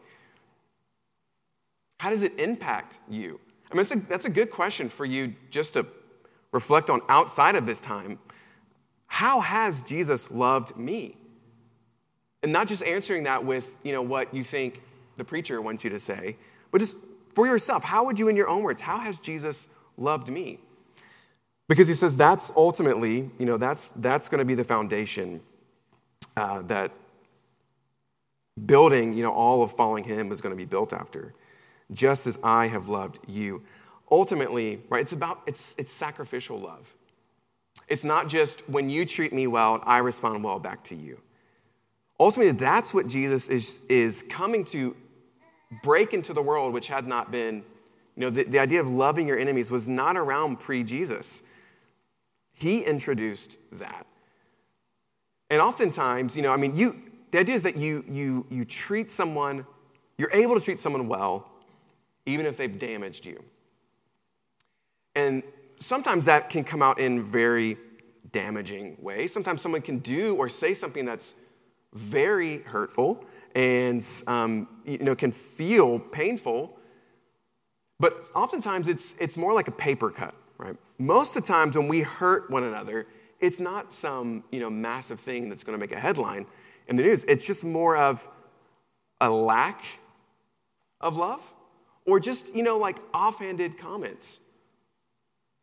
How 2.00 2.10
does 2.10 2.22
it 2.22 2.38
impact 2.38 3.00
you? 3.10 3.40
I 3.72 3.76
mean, 3.76 3.86
that's 3.86 3.92
a, 3.92 4.10
that's 4.10 4.26
a 4.26 4.30
good 4.30 4.52
question 4.52 4.90
for 4.90 5.06
you 5.06 5.36
just 5.52 5.74
to 5.74 5.86
reflect 6.52 6.90
on 6.90 7.00
outside 7.08 7.56
of 7.56 7.66
this 7.66 7.80
time. 7.80 8.20
How 9.08 9.40
has 9.40 9.82
Jesus 9.84 10.30
loved 10.32 10.76
me? 10.76 11.16
And 12.44 12.52
not 12.52 12.68
just 12.68 12.84
answering 12.84 13.24
that 13.24 13.46
with, 13.46 13.74
you 13.84 13.94
know, 13.94 14.02
what 14.02 14.34
you 14.34 14.44
think 14.44 14.82
the 15.16 15.24
preacher 15.24 15.62
wants 15.62 15.86
you 15.86 15.90
to 15.92 16.00
say, 16.00 16.36
but 16.72 16.80
just 16.80 16.98
for 17.34 17.48
yourself, 17.48 17.84
how 17.84 18.06
would 18.06 18.20
you, 18.20 18.28
in 18.28 18.36
your 18.36 18.50
own 18.50 18.64
words, 18.64 18.82
how 18.82 19.00
has 19.00 19.20
Jesus 19.20 19.68
loved 19.98 20.30
me? 20.30 20.60
Because 21.68 21.88
he 21.88 21.94
says 21.94 22.18
that's 22.18 22.52
ultimately, 22.56 23.30
you 23.38 23.46
know, 23.46 23.58
that's, 23.58 23.90
that's 23.90 24.28
going 24.28 24.40
to 24.40 24.46
be 24.46 24.56
the 24.56 24.64
foundation 24.64 25.42
uh, 26.36 26.64
that 26.64 26.92
building, 28.66 29.14
you 29.14 29.24
know, 29.24 29.32
all 29.32 29.62
of 29.62 29.72
following 29.72 30.04
him 30.04 30.32
is 30.32 30.42
going 30.42 30.52
to 30.52 30.58
be 30.58 30.66
built 30.66 30.94
after. 30.94 31.34
Just 31.92 32.28
as 32.28 32.38
I 32.44 32.68
have 32.68 32.88
loved 32.88 33.20
you. 33.28 33.64
Ultimately, 34.12 34.82
right, 34.90 35.02
it's 35.02 35.12
about, 35.12 35.42
it's, 35.46 35.76
it's 35.78 35.92
sacrificial 35.92 36.60
love. 36.60 36.92
It's 37.88 38.04
not 38.04 38.28
just 38.28 38.68
when 38.68 38.90
you 38.90 39.06
treat 39.06 39.34
me 39.34 39.48
well, 39.48 39.82
I 39.84 40.00
respond 40.00 40.44
well 40.44 40.60
back 40.60 40.84
to 40.86 40.96
you. 40.96 41.20
Ultimately, 42.20 42.54
that's 42.54 42.94
what 42.94 43.08
Jesus 43.08 43.48
is, 43.48 43.86
is 43.88 44.24
coming 44.24 44.66
to 44.66 44.96
break 45.84 46.14
into 46.14 46.34
the 46.34 46.42
world, 46.42 46.74
which 46.74 46.88
had 46.88 47.08
not 47.08 47.32
been, 47.32 47.64
you 48.16 48.22
know, 48.22 48.30
the, 48.30 48.44
the 48.44 48.60
idea 48.60 48.80
of 48.82 48.88
loving 48.88 49.28
your 49.28 49.38
enemies 49.38 49.72
was 49.72 49.88
not 49.88 50.18
around 50.18 50.60
pre 50.60 50.84
Jesus. 50.84 51.44
He 52.56 52.82
introduced 52.82 53.58
that. 53.74 54.06
And 55.50 55.62
oftentimes, 55.62 56.36
you 56.36 56.42
know, 56.42 56.54
I 56.54 56.58
mean, 56.58 56.76
you, 56.76 56.96
the 57.32 57.40
idea 57.40 57.56
is 57.56 57.64
that 57.64 57.78
you, 57.78 58.04
you, 58.10 58.46
you 58.50 58.66
treat 58.66 59.10
someone, 59.10 59.66
you're 60.18 60.32
able 60.32 60.56
to 60.56 60.62
treat 60.62 60.80
someone 60.80 61.08
well, 61.08 61.50
even 62.26 62.46
if 62.46 62.58
they've 62.58 62.78
damaged 62.78 63.26
you. 63.26 63.42
And 65.16 65.42
sometimes 65.80 66.26
that 66.26 66.50
can 66.50 66.64
come 66.64 66.82
out 66.82 67.00
in 67.00 67.24
very 67.24 67.78
damaging 68.32 68.98
ways. 69.00 69.34
Sometimes 69.34 69.62
someone 69.62 69.82
can 69.82 70.00
do 70.00 70.36
or 70.36 70.50
say 70.50 70.74
something 70.74 71.06
that's 71.06 71.36
very 71.94 72.62
hurtful 72.64 73.26
and 73.56 74.06
um, 74.28 74.68
you 74.86 75.00
know 75.00 75.16
can 75.16 75.32
feel 75.32 76.00
painful. 76.00 76.78
But 78.00 78.26
oftentimes 78.34 78.88
it's 78.88 79.14
it's 79.20 79.38
more 79.38 79.54
like 79.54 79.68
a 79.68 79.72
paper 79.72 80.10
cut, 80.10 80.34
right? 80.58 80.76
Most 80.98 81.36
of 81.36 81.44
the 81.44 81.48
times 81.48 81.78
when 81.78 81.88
we 81.88 82.02
hurt 82.02 82.50
one 82.50 82.64
another, 82.64 83.08
it's 83.40 83.60
not 83.60 83.94
some 83.94 84.44
you 84.52 84.60
know 84.60 84.70
massive 84.70 85.20
thing 85.20 85.50
that's 85.50 85.64
going 85.64 85.78
to 85.78 85.80
make 85.80 85.92
a 85.92 86.00
headline 86.00 86.46
in 86.88 86.96
the 86.96 87.04
news. 87.04 87.24
It's 87.26 87.46
just 87.46 87.64
more 87.64 87.98
of 87.98 88.28
a 89.22 89.30
lack 89.30 89.84
of 91.02 91.18
love, 91.18 91.42
or 92.06 92.20
just 92.20 92.54
you 92.56 92.64
know 92.64 92.78
like 92.78 92.98
offhanded 93.14 93.78
comments, 93.78 94.40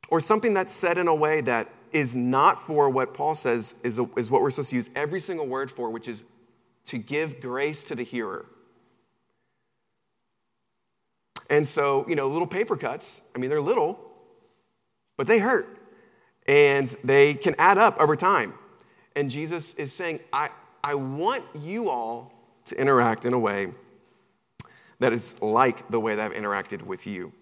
or 0.09 0.21
something 0.21 0.55
that's 0.55 0.73
said 0.73 0.99
in 0.99 1.09
a 1.09 1.15
way 1.15 1.41
that 1.43 1.71
is 1.93 2.15
not 2.15 2.61
for 2.61 2.91
what 2.91 3.15
Paul 3.15 3.35
says 3.35 3.75
is, 3.83 3.99
a, 3.99 4.09
is 4.17 4.31
what 4.31 4.43
we're 4.43 4.51
supposed 4.51 4.71
to 4.71 4.77
use 4.77 4.91
every 4.95 5.21
single 5.21 5.47
word 5.47 5.71
for, 5.71 5.91
which 5.91 6.09
is 6.09 6.23
to 6.87 6.99
give 6.99 7.41
grace 7.41 7.85
to 7.85 7.95
the 7.95 8.03
hearer. 8.03 8.47
And 11.49 11.67
so, 11.67 12.05
you 12.09 12.17
know, 12.17 12.29
little 12.29 12.47
paper 12.47 12.77
cuts, 12.77 13.21
I 13.35 13.39
mean, 13.39 13.51
they're 13.51 13.61
little, 13.61 13.99
but 15.17 15.27
they 15.27 15.39
hurt. 15.39 15.79
And 16.47 16.87
they 17.05 17.35
can 17.35 17.55
add 17.59 17.79
up 17.79 18.01
over 18.01 18.17
time. 18.17 18.55
And 19.15 19.31
Jesus 19.31 19.75
is 19.75 19.93
saying, 19.93 20.21
I, 20.33 20.51
I 20.83 20.95
want 20.95 21.45
you 21.55 21.89
all 21.89 22.33
to 22.67 22.81
interact 22.81 23.25
in 23.25 23.33
a 23.33 23.39
way 23.39 23.73
that 24.99 25.13
is 25.13 25.41
like 25.43 25.89
the 25.89 26.01
way 26.01 26.15
that 26.15 26.31
I've 26.31 26.37
interacted 26.37 26.83
with 26.83 27.07
you, 27.07 27.33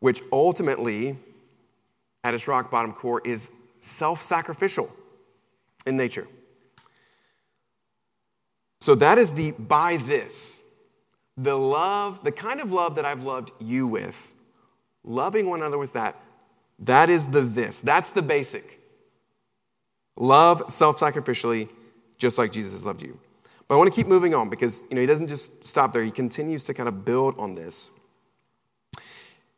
which 0.00 0.22
ultimately, 0.32 1.18
at 2.24 2.34
its 2.34 2.48
rock 2.48 2.70
bottom 2.70 2.92
core, 2.92 3.20
is 3.24 3.50
self 3.80 4.20
sacrificial 4.20 4.90
in 5.86 5.96
nature. 5.96 6.26
So 8.80 8.94
that 8.96 9.18
is 9.18 9.34
the 9.34 9.52
by 9.52 9.96
this. 9.96 10.60
The 11.36 11.56
love, 11.56 12.24
the 12.24 12.32
kind 12.32 12.60
of 12.60 12.72
love 12.72 12.96
that 12.96 13.04
I've 13.04 13.22
loved 13.22 13.52
you 13.60 13.86
with, 13.86 14.34
loving 15.04 15.48
one 15.48 15.60
another 15.60 15.78
with 15.78 15.92
that, 15.92 16.16
that 16.80 17.10
is 17.10 17.28
the 17.28 17.42
this. 17.42 17.80
That's 17.80 18.10
the 18.10 18.22
basic. 18.22 18.80
Love 20.16 20.64
self 20.68 20.98
sacrificially, 20.98 21.68
just 22.16 22.38
like 22.38 22.50
Jesus 22.50 22.84
loved 22.84 23.02
you. 23.02 23.18
But 23.68 23.74
I 23.74 23.78
want 23.78 23.92
to 23.92 23.96
keep 23.96 24.08
moving 24.08 24.34
on 24.34 24.48
because 24.48 24.84
you 24.88 24.94
know, 24.94 25.00
he 25.00 25.06
doesn't 25.06 25.28
just 25.28 25.64
stop 25.64 25.92
there, 25.92 26.02
he 26.02 26.10
continues 26.10 26.64
to 26.64 26.74
kind 26.74 26.88
of 26.88 27.04
build 27.04 27.38
on 27.38 27.52
this. 27.52 27.90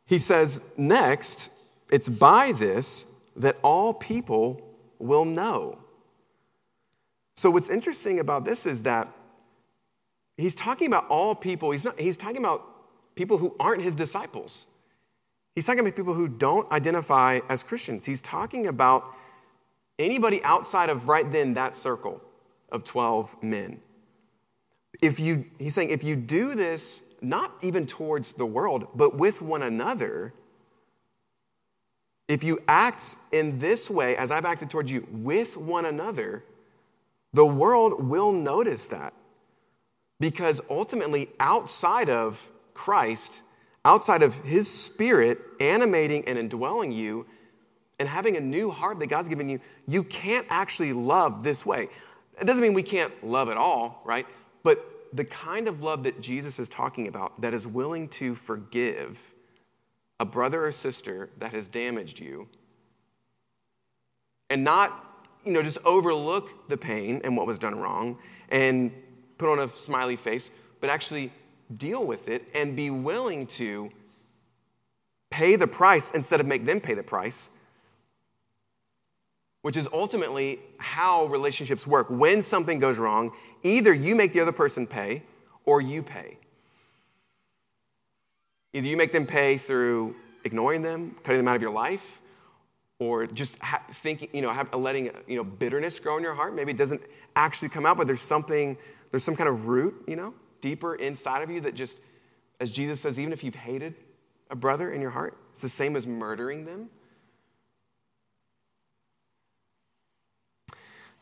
He 0.04 0.18
says, 0.18 0.60
next, 0.76 1.50
it's 1.90 2.08
by 2.08 2.52
this 2.52 3.06
that 3.36 3.56
all 3.62 3.94
people 3.94 4.60
will 4.98 5.24
know. 5.24 5.78
So, 7.40 7.50
what's 7.50 7.70
interesting 7.70 8.18
about 8.18 8.44
this 8.44 8.66
is 8.66 8.82
that 8.82 9.08
he's 10.36 10.54
talking 10.54 10.88
about 10.88 11.08
all 11.08 11.34
people. 11.34 11.70
He's, 11.70 11.86
not, 11.86 11.98
he's 11.98 12.18
talking 12.18 12.36
about 12.36 12.66
people 13.14 13.38
who 13.38 13.56
aren't 13.58 13.80
his 13.80 13.94
disciples. 13.94 14.66
He's 15.54 15.64
talking 15.64 15.80
about 15.80 15.96
people 15.96 16.12
who 16.12 16.28
don't 16.28 16.70
identify 16.70 17.40
as 17.48 17.62
Christians. 17.62 18.04
He's 18.04 18.20
talking 18.20 18.66
about 18.66 19.04
anybody 19.98 20.44
outside 20.44 20.90
of 20.90 21.08
right 21.08 21.32
then 21.32 21.54
that 21.54 21.74
circle 21.74 22.20
of 22.70 22.84
12 22.84 23.42
men. 23.42 23.80
If 25.02 25.18
you, 25.18 25.46
he's 25.58 25.72
saying, 25.72 25.88
if 25.88 26.04
you 26.04 26.16
do 26.16 26.54
this, 26.54 27.02
not 27.22 27.54
even 27.62 27.86
towards 27.86 28.34
the 28.34 28.44
world, 28.44 28.86
but 28.94 29.16
with 29.16 29.40
one 29.40 29.62
another, 29.62 30.34
if 32.28 32.44
you 32.44 32.58
act 32.68 33.16
in 33.32 33.60
this 33.60 33.88
way, 33.88 34.14
as 34.18 34.30
I've 34.30 34.44
acted 34.44 34.68
towards 34.68 34.92
you, 34.92 35.08
with 35.10 35.56
one 35.56 35.86
another, 35.86 36.44
the 37.32 37.46
world 37.46 38.04
will 38.04 38.32
notice 38.32 38.88
that. 38.88 39.12
Because 40.18 40.60
ultimately, 40.68 41.30
outside 41.38 42.10
of 42.10 42.50
Christ, 42.74 43.40
outside 43.84 44.22
of 44.22 44.36
His 44.38 44.68
Spirit 44.70 45.38
animating 45.60 46.26
and 46.26 46.38
indwelling 46.38 46.92
you, 46.92 47.26
and 47.98 48.08
having 48.08 48.36
a 48.36 48.40
new 48.40 48.70
heart 48.70 48.98
that 48.98 49.08
God's 49.08 49.28
given 49.28 49.48
you, 49.48 49.60
you 49.86 50.02
can't 50.02 50.46
actually 50.48 50.92
love 50.92 51.42
this 51.42 51.66
way. 51.66 51.88
It 52.40 52.46
doesn't 52.46 52.62
mean 52.62 52.72
we 52.72 52.82
can't 52.82 53.12
love 53.22 53.50
at 53.50 53.58
all, 53.58 54.00
right? 54.06 54.26
But 54.62 54.82
the 55.12 55.24
kind 55.24 55.68
of 55.68 55.82
love 55.82 56.04
that 56.04 56.20
Jesus 56.20 56.58
is 56.58 56.68
talking 56.68 57.08
about 57.08 57.42
that 57.42 57.52
is 57.52 57.66
willing 57.66 58.08
to 58.08 58.34
forgive 58.34 59.34
a 60.18 60.24
brother 60.24 60.64
or 60.64 60.72
sister 60.72 61.28
that 61.38 61.52
has 61.52 61.68
damaged 61.68 62.20
you 62.20 62.48
and 64.48 64.64
not 64.64 65.09
you 65.44 65.52
know 65.52 65.62
just 65.62 65.78
overlook 65.84 66.68
the 66.68 66.76
pain 66.76 67.20
and 67.24 67.36
what 67.36 67.46
was 67.46 67.58
done 67.58 67.74
wrong 67.78 68.18
and 68.50 68.94
put 69.38 69.50
on 69.50 69.60
a 69.60 69.68
smiley 69.68 70.16
face 70.16 70.50
but 70.80 70.90
actually 70.90 71.32
deal 71.76 72.04
with 72.04 72.28
it 72.28 72.48
and 72.54 72.74
be 72.74 72.90
willing 72.90 73.46
to 73.46 73.90
pay 75.30 75.56
the 75.56 75.66
price 75.66 76.10
instead 76.10 76.40
of 76.40 76.46
make 76.46 76.64
them 76.64 76.80
pay 76.80 76.94
the 76.94 77.02
price 77.02 77.50
which 79.62 79.76
is 79.76 79.86
ultimately 79.92 80.58
how 80.78 81.26
relationships 81.26 81.86
work. 81.86 82.08
When 82.08 82.42
something 82.42 82.78
goes 82.78 82.98
wrong 82.98 83.32
either 83.62 83.92
you 83.92 84.16
make 84.16 84.32
the 84.32 84.40
other 84.40 84.52
person 84.52 84.86
pay 84.86 85.22
or 85.64 85.80
you 85.80 86.02
pay. 86.02 86.38
Either 88.72 88.86
you 88.86 88.96
make 88.96 89.12
them 89.12 89.26
pay 89.26 89.56
through 89.56 90.14
ignoring 90.44 90.82
them, 90.82 91.14
cutting 91.22 91.38
them 91.38 91.48
out 91.48 91.56
of 91.56 91.62
your 91.62 91.72
life, 91.72 92.19
or 93.00 93.26
just 93.26 93.58
ha- 93.58 93.82
thinking, 93.94 94.28
you 94.32 94.42
know, 94.42 94.68
letting 94.74 95.10
you 95.26 95.36
know 95.36 95.42
bitterness 95.42 95.98
grow 95.98 96.18
in 96.18 96.22
your 96.22 96.34
heart. 96.34 96.54
Maybe 96.54 96.70
it 96.70 96.76
doesn't 96.76 97.00
actually 97.34 97.70
come 97.70 97.86
out, 97.86 97.96
but 97.96 98.06
there's 98.06 98.20
something, 98.20 98.76
there's 99.10 99.24
some 99.24 99.34
kind 99.34 99.48
of 99.48 99.66
root, 99.66 100.04
you 100.06 100.16
know, 100.16 100.34
deeper 100.60 100.94
inside 100.94 101.42
of 101.42 101.50
you 101.50 101.62
that 101.62 101.74
just, 101.74 101.98
as 102.60 102.70
Jesus 102.70 103.00
says, 103.00 103.18
even 103.18 103.32
if 103.32 103.42
you've 103.42 103.54
hated 103.54 103.94
a 104.50 104.54
brother 104.54 104.92
in 104.92 105.00
your 105.00 105.10
heart, 105.10 105.36
it's 105.50 105.62
the 105.62 105.68
same 105.68 105.96
as 105.96 106.06
murdering 106.06 106.66
them. 106.66 106.90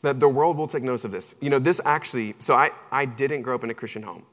That 0.02 0.18
the 0.18 0.28
world 0.28 0.56
will 0.56 0.68
take 0.68 0.82
notice 0.82 1.04
of 1.04 1.12
this. 1.12 1.36
You 1.40 1.50
know, 1.50 1.60
this 1.60 1.80
actually, 1.84 2.34
so 2.40 2.54
I, 2.54 2.70
I 2.90 3.04
didn't 3.04 3.42
grow 3.42 3.54
up 3.54 3.62
in 3.62 3.70
a 3.70 3.74
Christian 3.74 4.02
home. 4.02 4.24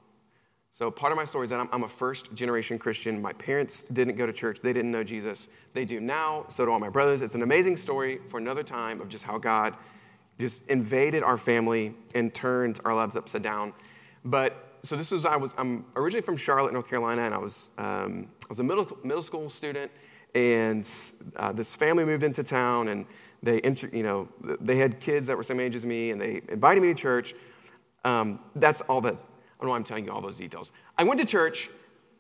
So, 0.78 0.92
part 0.92 1.14
of 1.14 1.16
my 1.16 1.24
story 1.24 1.46
is 1.46 1.52
that 1.52 1.62
I'm, 1.62 1.70
I'm, 1.72 1.84
a 1.84 1.90
first 1.90 2.34
generation 2.34 2.78
Christian. 2.78 3.22
My 3.22 3.32
parents 3.32 3.84
didn't 3.84 4.18
go 4.18 4.26
to 4.26 4.34
church, 4.34 4.60
they 4.60 4.74
didn't 4.74 4.92
know 4.92 5.06
Jesus. 5.06 5.48
They 5.74 5.86
do 5.86 6.02
now, 6.02 6.48
so 6.50 6.66
do 6.66 6.72
all 6.72 6.80
my 6.80 6.90
brothers. 6.90 7.22
It's 7.22 7.34
an 7.34 7.44
amazing 7.44 7.78
story 7.78 8.20
for 8.28 8.40
another 8.40 8.62
time 8.62 9.00
of 9.00 9.08
just 9.08 9.24
how 9.24 9.38
God 9.38 9.78
just 10.38 10.68
invaded 10.68 11.24
our 11.24 11.38
family 11.38 11.96
and 12.14 12.34
turned 12.34 12.82
our 12.84 12.94
lives 12.94 13.16
upside 13.16 13.42
down. 13.42 13.72
But 14.26 14.80
so 14.84 14.98
this 14.98 15.12
was 15.12 15.26
I 15.26 15.38
was 15.38 15.54
I'm 15.58 15.86
originally 15.96 16.26
from 16.26 16.36
Charlotte, 16.36 16.74
North 16.74 16.90
Carolina, 16.90 17.22
and 17.22 17.34
I 17.34 17.38
was 17.38 17.70
um, 17.78 18.28
I 18.44 18.48
was 18.50 18.60
a 18.60 18.64
middle 18.64 18.98
middle 19.02 19.24
school 19.24 19.50
student, 19.50 19.90
and 20.34 20.86
uh, 21.38 21.54
this 21.54 21.74
family 21.74 22.04
moved 22.04 22.24
into 22.24 22.44
town, 22.44 22.90
and 22.90 23.06
they 23.42 23.62
you 23.94 24.04
know 24.04 24.28
they 24.60 24.76
had 24.76 25.00
kids 25.00 25.28
that 25.28 25.38
were 25.38 25.44
same 25.44 25.62
age 25.62 25.76
as 25.76 25.86
me, 25.86 26.12
and 26.12 26.20
they 26.20 26.42
invited 26.50 26.82
me 26.82 26.90
to 26.90 26.96
church. 26.96 27.34
Um, 28.04 28.40
that's 28.56 28.82
all 28.82 29.00
that 29.00 29.18
don't 29.66 29.70
know 29.70 29.72
why 29.72 29.78
I'm 29.78 29.84
telling 29.84 30.06
you 30.06 30.12
all 30.12 30.22
those 30.22 30.38
details. 30.38 30.72
I 30.98 31.04
went 31.04 31.20
to 31.20 31.26
church, 31.26 31.70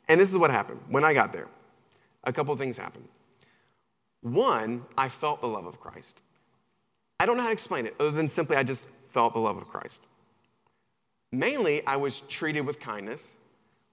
and 0.07 0.19
this 0.19 0.31
is 0.31 0.37
what 0.37 0.49
happened 0.49 0.81
when 0.89 1.03
I 1.03 1.13
got 1.13 1.31
there. 1.31 1.47
A 2.23 2.33
couple 2.33 2.55
things 2.55 2.75
happened. 2.75 3.07
One, 4.21 4.83
I 4.97 5.09
felt 5.09 5.41
the 5.41 5.47
love 5.47 5.67
of 5.67 5.79
Christ. 5.79 6.19
I 7.19 7.25
don't 7.25 7.37
know 7.37 7.43
how 7.43 7.49
to 7.49 7.53
explain 7.53 7.85
it 7.85 7.95
other 7.99 8.11
than 8.11 8.27
simply 8.27 8.57
I 8.57 8.63
just 8.63 8.85
felt 9.03 9.33
the 9.33 9.39
love 9.39 9.57
of 9.57 9.67
Christ. 9.67 10.07
Mainly, 11.31 11.85
I 11.85 11.97
was 11.97 12.21
treated 12.21 12.61
with 12.61 12.79
kindness, 12.79 13.35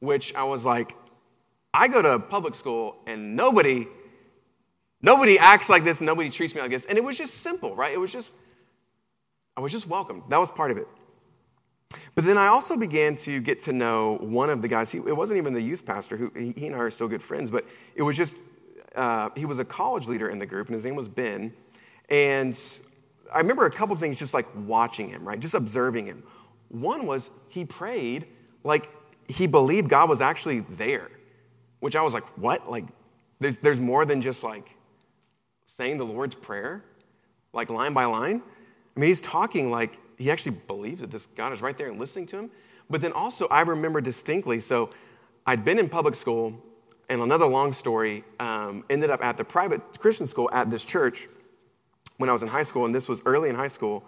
which 0.01 0.35
I 0.35 0.45
was 0.45 0.65
like, 0.65 0.97
I 1.75 1.89
go 1.89 2.01
to 2.01 2.19
public 2.19 2.55
school 2.55 2.97
and 3.07 3.37
nobody, 3.37 3.87
nobody 5.03 5.39
acts 5.39 5.69
like 5.69 5.85
this, 5.85 6.01
and 6.01 6.07
nobody 6.07 6.31
treats 6.31 6.55
me 6.55 6.63
like 6.63 6.71
this. 6.71 6.87
And 6.87 6.97
it 6.97 7.05
was 7.05 7.19
just 7.19 7.35
simple, 7.35 7.77
right? 7.77 7.93
It 7.93 8.01
was 8.01 8.13
just, 8.13 8.35
I 9.57 9.61
was 9.61 9.73
just 9.73 9.87
welcomed. 9.87 10.23
That 10.31 10.39
was 10.39 10.51
part 10.51 10.71
of 10.71 10.79
it. 10.79 10.89
But 12.15 12.25
then 12.25 12.37
I 12.37 12.49
also 12.49 12.77
began 12.77 13.15
to 13.17 13.41
get 13.41 13.61
to 13.61 13.73
know 13.73 14.19
one 14.19 14.51
of 14.51 14.61
the 14.61 14.69
guys. 14.69 14.91
He, 14.91 14.99
it 14.99 15.17
wasn't 15.17 15.39
even 15.39 15.55
the 15.55 15.63
youth 15.63 15.87
pastor, 15.87 16.17
who 16.17 16.31
he, 16.35 16.67
and 16.67 16.77
I 16.77 16.79
are 16.79 16.91
still 16.91 17.09
good 17.09 17.23
friends, 17.23 17.51
but 17.51 17.65
it 17.95 18.03
was 18.03 18.17
just, 18.17 18.37
uh, 18.95 19.31
he 19.35 19.47
was 19.47 19.59
a 19.59 19.65
college 19.65 20.07
leader 20.07 20.29
in 20.29 20.39
the 20.39 20.47
group, 20.47 20.69
and 20.69 20.75
his 20.75 20.85
name 20.85 20.95
was 20.95 21.09
Ben. 21.09 21.53
And 22.11 22.59
I 23.33 23.39
remember 23.39 23.65
a 23.65 23.71
couple 23.71 23.97
things 23.97 24.19
just 24.19 24.35
like 24.35 24.47
watching 24.67 25.09
him, 25.09 25.27
right? 25.27 25.41
Just 25.41 25.55
observing 25.55 26.05
him. 26.05 26.23
One 26.69 27.07
was 27.07 27.31
he 27.49 27.65
prayed 27.65 28.27
like 28.65 28.91
he 29.29 29.47
believed 29.47 29.89
God 29.89 30.09
was 30.09 30.21
actually 30.21 30.61
there, 30.61 31.11
which 31.81 31.97
I 31.97 32.03
was 32.03 32.13
like, 32.13 32.25
what? 32.37 32.71
Like, 32.71 32.85
there's, 33.41 33.59
there's 33.59 33.81
more 33.81 34.05
than 34.05 34.21
just 34.21 34.43
like 34.43 34.77
saying 35.65 35.97
the 35.97 36.05
Lord's 36.05 36.35
Prayer, 36.35 36.85
like 37.53 37.71
line 37.71 37.95
by 37.95 38.05
line. 38.05 38.43
I 38.95 39.01
mean, 39.01 39.09
he's 39.09 39.23
talking 39.23 39.71
like 39.71 39.99
he 40.23 40.31
actually 40.31 40.57
believes 40.67 41.01
that 41.01 41.11
this 41.11 41.27
God 41.35 41.53
is 41.53 41.61
right 41.61 41.77
there 41.77 41.89
and 41.89 41.99
listening 41.99 42.27
to 42.27 42.39
him. 42.39 42.51
But 42.89 43.01
then 43.01 43.13
also, 43.13 43.47
I 43.49 43.63
remember 43.63 44.01
distinctly, 44.01 44.61
so 44.61 44.91
I'd 45.47 45.65
been 45.65 45.79
in 45.79 45.89
public 45.89 46.15
school, 46.15 46.55
and 47.09 47.21
another 47.21 47.47
long 47.47 47.73
story 47.73 48.25
um, 48.39 48.85
ended 48.89 49.11
up 49.11 49.23
at 49.25 49.37
the 49.37 49.45
private 49.45 49.81
Christian 49.99 50.27
school 50.27 50.49
at 50.53 50.71
this 50.71 50.85
church 50.85 51.29
when 52.19 52.31
I 52.31 52.33
was 52.33 52.43
in 52.43 52.49
high 52.49 52.63
school, 52.63 52.85
and 52.85 52.95
this 52.95 53.09
was 53.09 53.23
early 53.27 53.49
in 53.49 53.57
high 53.57 53.69
school. 53.69 54.05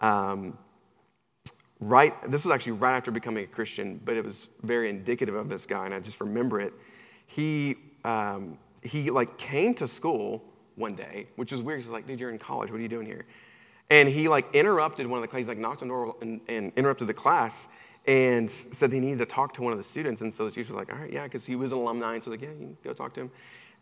Um, 0.00 0.56
right, 1.80 2.14
this 2.30 2.44
was 2.44 2.52
actually 2.52 2.72
right 2.72 2.96
after 2.96 3.10
becoming 3.10 3.44
a 3.44 3.46
Christian, 3.48 4.00
but 4.04 4.16
it 4.16 4.24
was 4.24 4.48
very 4.62 4.88
indicative 4.88 5.34
of 5.34 5.48
this 5.48 5.66
guy, 5.66 5.84
and 5.86 5.94
I 5.94 6.00
just 6.00 6.20
remember 6.20 6.60
it. 6.60 6.72
He, 7.26 7.76
um, 8.04 8.58
he 8.82 9.10
like 9.10 9.36
came 9.36 9.74
to 9.74 9.88
school 9.88 10.44
one 10.76 10.94
day, 10.94 11.26
which 11.36 11.50
was 11.50 11.60
weird. 11.62 11.80
He's 11.80 11.90
like, 11.90 12.06
dude, 12.06 12.20
you're 12.20 12.30
in 12.30 12.38
college. 12.38 12.70
What 12.70 12.78
are 12.78 12.82
you 12.82 12.88
doing 12.88 13.06
here? 13.06 13.24
And 13.90 14.08
he 14.08 14.28
like 14.28 14.52
interrupted 14.54 15.06
one 15.06 15.18
of 15.18 15.22
the 15.22 15.28
classes, 15.28 15.48
like 15.48 15.58
knocked 15.58 15.82
on 15.82 15.88
the 15.88 15.94
door 15.94 16.16
and, 16.20 16.40
and 16.48 16.72
interrupted 16.76 17.06
the 17.06 17.14
class 17.14 17.68
and 18.06 18.50
said 18.50 18.92
he 18.92 19.00
needed 19.00 19.18
to 19.18 19.26
talk 19.26 19.52
to 19.54 19.62
one 19.62 19.72
of 19.72 19.78
the 19.78 19.84
students. 19.84 20.22
And 20.22 20.32
so 20.32 20.44
the 20.46 20.50
teacher 20.50 20.72
was 20.72 20.80
like, 20.80 20.92
all 20.92 21.00
right, 21.00 21.12
yeah, 21.12 21.24
because 21.24 21.44
he 21.44 21.56
was 21.56 21.72
an 21.72 21.78
alumni. 21.78 22.14
And 22.14 22.24
so 22.24 22.30
like, 22.30 22.42
yeah, 22.42 22.50
you 22.50 22.56
can 22.56 22.76
go 22.82 22.92
talk 22.92 23.14
to 23.14 23.22
him. 23.22 23.30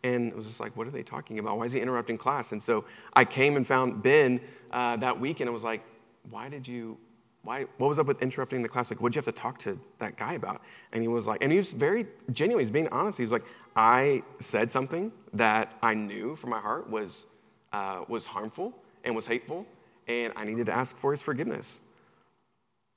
And 0.02 0.28
it 0.28 0.36
was 0.36 0.46
just 0.46 0.60
like, 0.60 0.76
what 0.76 0.86
are 0.86 0.90
they 0.90 1.02
talking 1.02 1.38
about? 1.38 1.56
Why 1.56 1.64
is 1.64 1.72
he 1.72 1.80
interrupting 1.80 2.18
class? 2.18 2.52
And 2.52 2.62
so 2.62 2.84
I 3.14 3.24
came 3.24 3.56
and 3.56 3.66
found 3.66 4.02
Ben 4.02 4.40
uh, 4.70 4.96
that 4.96 5.18
week 5.18 5.40
and 5.40 5.48
I 5.48 5.52
was 5.52 5.64
like, 5.64 5.82
why 6.30 6.48
did 6.50 6.68
you, 6.68 6.98
why, 7.42 7.64
what 7.78 7.88
was 7.88 7.98
up 7.98 8.06
with 8.06 8.20
interrupting 8.22 8.62
the 8.62 8.68
class? 8.68 8.90
Like, 8.90 9.00
what'd 9.00 9.14
you 9.14 9.20
have 9.20 9.34
to 9.34 9.40
talk 9.40 9.58
to 9.60 9.78
that 9.98 10.16
guy 10.16 10.34
about? 10.34 10.60
And 10.92 11.02
he 11.02 11.08
was 11.08 11.26
like, 11.26 11.42
and 11.42 11.50
he 11.50 11.58
was 11.58 11.72
very 11.72 12.06
genuine. 12.32 12.62
He's 12.62 12.70
being 12.70 12.88
honest. 12.88 13.16
He 13.16 13.24
was 13.24 13.32
like, 13.32 13.44
I 13.76 14.22
said 14.38 14.70
something 14.70 15.10
that 15.32 15.72
I 15.82 15.94
knew 15.94 16.36
from 16.36 16.50
my 16.50 16.60
heart 16.60 16.88
was, 16.88 17.26
uh, 17.72 18.04
was 18.08 18.26
harmful 18.26 18.74
and 19.04 19.14
was 19.16 19.26
hateful, 19.26 19.66
and 20.06 20.32
I 20.36 20.44
needed 20.44 20.66
to 20.66 20.72
ask 20.72 20.96
for 20.96 21.10
his 21.10 21.22
forgiveness. 21.22 21.80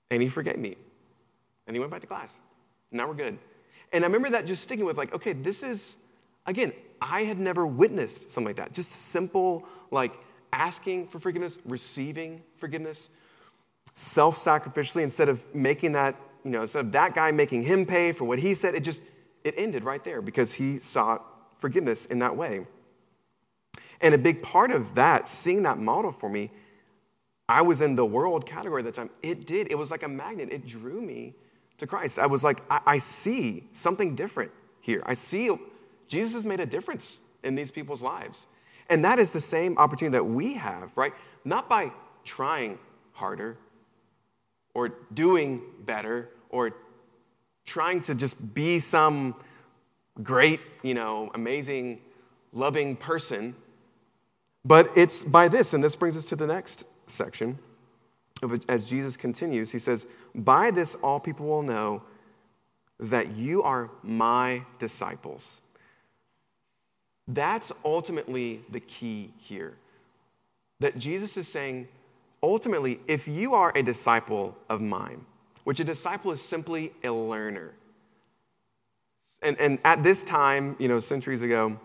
And 0.09 0.21
he 0.21 0.27
forgave 0.27 0.57
me. 0.57 0.75
And 1.65 1.75
he 1.75 1.79
went 1.79 1.91
back 1.91 2.01
to 2.01 2.07
class. 2.07 2.37
Now 2.91 3.07
we're 3.07 3.13
good. 3.13 3.37
And 3.91 4.03
I 4.03 4.07
remember 4.07 4.29
that 4.31 4.45
just 4.45 4.63
sticking 4.63 4.85
with, 4.85 4.97
like, 4.97 5.13
okay, 5.13 5.33
this 5.33 5.63
is, 5.63 5.95
again, 6.45 6.73
I 7.01 7.23
had 7.23 7.39
never 7.39 7.65
witnessed 7.65 8.31
something 8.31 8.49
like 8.49 8.57
that. 8.57 8.73
Just 8.73 8.91
simple, 8.91 9.65
like, 9.91 10.13
asking 10.51 11.07
for 11.07 11.19
forgiveness, 11.19 11.57
receiving 11.65 12.41
forgiveness, 12.57 13.09
self 13.93 14.35
sacrificially, 14.37 15.03
instead 15.03 15.29
of 15.29 15.43
making 15.53 15.93
that, 15.93 16.15
you 16.43 16.51
know, 16.51 16.63
instead 16.63 16.85
of 16.85 16.91
that 16.93 17.13
guy 17.13 17.31
making 17.31 17.63
him 17.63 17.85
pay 17.85 18.11
for 18.11 18.25
what 18.25 18.39
he 18.39 18.53
said, 18.53 18.75
it 18.75 18.81
just, 18.81 19.01
it 19.43 19.53
ended 19.57 19.83
right 19.83 20.03
there 20.03 20.21
because 20.21 20.53
he 20.53 20.77
sought 20.77 21.23
forgiveness 21.57 22.05
in 22.05 22.19
that 22.19 22.35
way. 22.35 22.65
And 24.01 24.13
a 24.13 24.17
big 24.17 24.41
part 24.41 24.71
of 24.71 24.95
that, 24.95 25.27
seeing 25.27 25.63
that 25.63 25.79
model 25.79 26.11
for 26.11 26.29
me, 26.29 26.51
I 27.49 27.61
was 27.61 27.81
in 27.81 27.95
the 27.95 28.05
world 28.05 28.45
category 28.45 28.81
at 28.81 28.85
the 28.85 28.91
time. 28.91 29.09
It 29.21 29.45
did. 29.45 29.71
It 29.71 29.75
was 29.75 29.89
like 29.91 30.03
a 30.03 30.07
magnet. 30.07 30.49
It 30.51 30.67
drew 30.67 31.01
me 31.01 31.33
to 31.77 31.87
Christ. 31.87 32.19
I 32.19 32.25
was 32.25 32.43
like, 32.43 32.61
I, 32.69 32.81
I 32.85 32.97
see 32.97 33.63
something 33.71 34.15
different 34.15 34.51
here. 34.81 35.01
I 35.05 35.13
see 35.13 35.49
Jesus 36.07 36.33
has 36.33 36.45
made 36.45 36.59
a 36.59 36.65
difference 36.65 37.19
in 37.43 37.55
these 37.55 37.71
people's 37.71 38.01
lives. 38.01 38.47
And 38.89 39.03
that 39.05 39.19
is 39.19 39.33
the 39.33 39.41
same 39.41 39.77
opportunity 39.77 40.13
that 40.13 40.23
we 40.23 40.53
have, 40.55 40.91
right? 40.95 41.13
Not 41.45 41.69
by 41.69 41.91
trying 42.23 42.79
harder 43.11 43.57
or 44.73 44.89
doing 45.13 45.61
better 45.85 46.29
or 46.49 46.71
trying 47.65 48.01
to 48.01 48.15
just 48.15 48.53
be 48.53 48.79
some 48.79 49.35
great, 50.23 50.59
you 50.83 50.93
know, 50.93 51.29
amazing, 51.33 51.99
loving 52.53 52.95
person, 52.95 53.55
but 54.63 54.89
it's 54.97 55.23
by 55.23 55.47
this, 55.47 55.73
and 55.73 55.83
this 55.83 55.95
brings 55.95 56.17
us 56.17 56.25
to 56.27 56.35
the 56.35 56.47
next 56.47 56.85
section 57.07 57.57
as 58.67 58.89
Jesus 58.89 59.17
continues, 59.17 59.71
he 59.71 59.79
says, 59.79 60.07
By 60.35 60.71
this 60.71 60.95
all 60.95 61.19
people 61.19 61.45
will 61.45 61.63
know 61.63 62.01
that 62.99 63.35
you 63.35 63.63
are 63.63 63.89
my 64.03 64.63
disciples. 64.79 65.61
That's 67.27 67.71
ultimately 67.83 68.61
the 68.69 68.79
key 68.79 69.31
here. 69.39 69.75
That 70.79 70.97
Jesus 70.97 71.37
is 71.37 71.47
saying, 71.47 71.87
ultimately, 72.41 72.99
if 73.07 73.27
you 73.27 73.53
are 73.53 73.71
a 73.75 73.83
disciple 73.83 74.57
of 74.69 74.81
mine, 74.81 75.25
which 75.63 75.79
a 75.79 75.83
disciple 75.83 76.31
is 76.31 76.41
simply 76.41 76.93
a 77.03 77.09
learner. 77.09 77.73
And, 79.41 79.59
and 79.59 79.79
at 79.83 80.01
this 80.01 80.23
time, 80.23 80.75
you 80.79 80.87
know, 80.87 80.99
centuries 80.99 81.41
ago, 81.41 81.77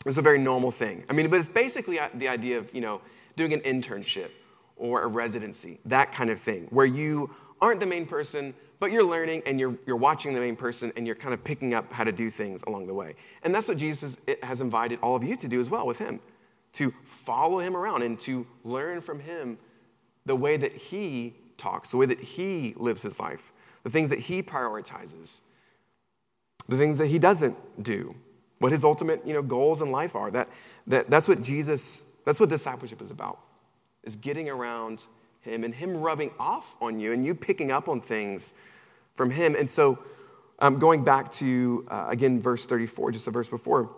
it 0.00 0.06
was 0.06 0.18
a 0.18 0.22
very 0.22 0.38
normal 0.38 0.70
thing. 0.70 1.04
I 1.10 1.12
mean, 1.12 1.28
but 1.28 1.38
it's 1.38 1.48
basically 1.48 1.98
uh, 1.98 2.08
the 2.14 2.28
idea 2.28 2.58
of, 2.58 2.72
you 2.72 2.80
know, 2.80 3.00
doing 3.36 3.52
an 3.52 3.60
internship 3.60 4.30
or 4.78 5.02
a 5.02 5.06
residency, 5.06 5.80
that 5.84 6.12
kind 6.12 6.30
of 6.30 6.40
thing, 6.40 6.66
where 6.70 6.86
you 6.86 7.34
aren't 7.60 7.80
the 7.80 7.86
main 7.86 8.06
person, 8.06 8.54
but 8.80 8.92
you're 8.92 9.04
learning 9.04 9.42
and 9.46 9.58
you're, 9.58 9.76
you're 9.86 9.96
watching 9.96 10.32
the 10.34 10.40
main 10.40 10.56
person 10.56 10.92
and 10.96 11.06
you're 11.06 11.16
kind 11.16 11.34
of 11.34 11.42
picking 11.42 11.74
up 11.74 11.92
how 11.92 12.04
to 12.04 12.12
do 12.12 12.30
things 12.30 12.62
along 12.66 12.86
the 12.86 12.94
way. 12.94 13.14
And 13.42 13.54
that's 13.54 13.68
what 13.68 13.76
Jesus 13.76 14.16
has 14.42 14.60
invited 14.60 14.98
all 15.02 15.16
of 15.16 15.24
you 15.24 15.36
to 15.36 15.48
do 15.48 15.60
as 15.60 15.68
well 15.68 15.86
with 15.86 15.98
him 15.98 16.20
to 16.72 16.92
follow 17.02 17.58
him 17.58 17.76
around 17.76 18.02
and 18.02 18.20
to 18.20 18.46
learn 18.62 19.00
from 19.00 19.20
him 19.20 19.58
the 20.26 20.36
way 20.36 20.56
that 20.56 20.72
he 20.72 21.34
talks, 21.56 21.90
the 21.90 21.96
way 21.96 22.06
that 22.06 22.20
he 22.20 22.74
lives 22.76 23.02
his 23.02 23.18
life, 23.18 23.52
the 23.82 23.90
things 23.90 24.10
that 24.10 24.18
he 24.18 24.42
prioritizes, 24.42 25.40
the 26.68 26.76
things 26.76 26.98
that 26.98 27.06
he 27.06 27.18
doesn't 27.18 27.56
do, 27.82 28.14
what 28.58 28.70
his 28.70 28.84
ultimate 28.84 29.26
you 29.26 29.32
know, 29.32 29.42
goals 29.42 29.80
in 29.82 29.90
life 29.90 30.14
are. 30.14 30.30
That, 30.30 30.50
that, 30.86 31.10
that's 31.10 31.26
what 31.26 31.42
Jesus, 31.42 32.04
that's 32.24 32.38
what 32.38 32.50
discipleship 32.50 33.00
is 33.00 33.10
about 33.10 33.40
is 34.04 34.16
getting 34.16 34.48
around 34.48 35.02
him 35.40 35.64
and 35.64 35.74
him 35.74 35.96
rubbing 35.96 36.30
off 36.38 36.76
on 36.80 36.98
you 36.98 37.12
and 37.12 37.24
you 37.24 37.34
picking 37.34 37.72
up 37.72 37.88
on 37.88 38.00
things 38.00 38.54
from 39.14 39.30
him. 39.30 39.54
And 39.56 39.68
so, 39.68 39.98
um, 40.60 40.78
going 40.78 41.04
back 41.04 41.30
to, 41.32 41.86
uh, 41.88 42.06
again, 42.08 42.40
verse 42.40 42.66
34, 42.66 43.12
just 43.12 43.28
a 43.28 43.30
verse 43.30 43.48
before, 43.48 43.90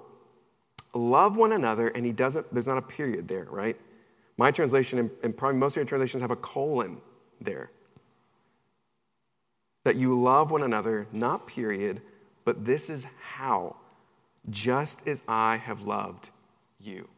love 0.94 1.36
one 1.36 1.52
another, 1.52 1.88
and 1.88 2.04
he 2.04 2.12
doesn't, 2.12 2.52
there's 2.52 2.68
not 2.68 2.78
a 2.78 2.82
period 2.82 3.28
there, 3.28 3.46
right? 3.50 3.76
My 4.36 4.50
translation, 4.50 4.98
and, 4.98 5.10
and 5.22 5.36
probably 5.36 5.58
most 5.58 5.72
of 5.72 5.76
your 5.76 5.86
translations 5.86 6.22
have 6.22 6.30
a 6.30 6.36
colon 6.36 7.00
there. 7.40 7.70
That 9.84 9.96
you 9.96 10.20
love 10.20 10.50
one 10.50 10.62
another, 10.62 11.06
not 11.12 11.46
period, 11.46 12.02
but 12.44 12.64
this 12.64 12.90
is 12.90 13.06
how, 13.20 13.76
just 14.50 15.06
as 15.06 15.22
I 15.28 15.56
have 15.56 15.82
loved 15.82 16.30
you. 16.78 17.08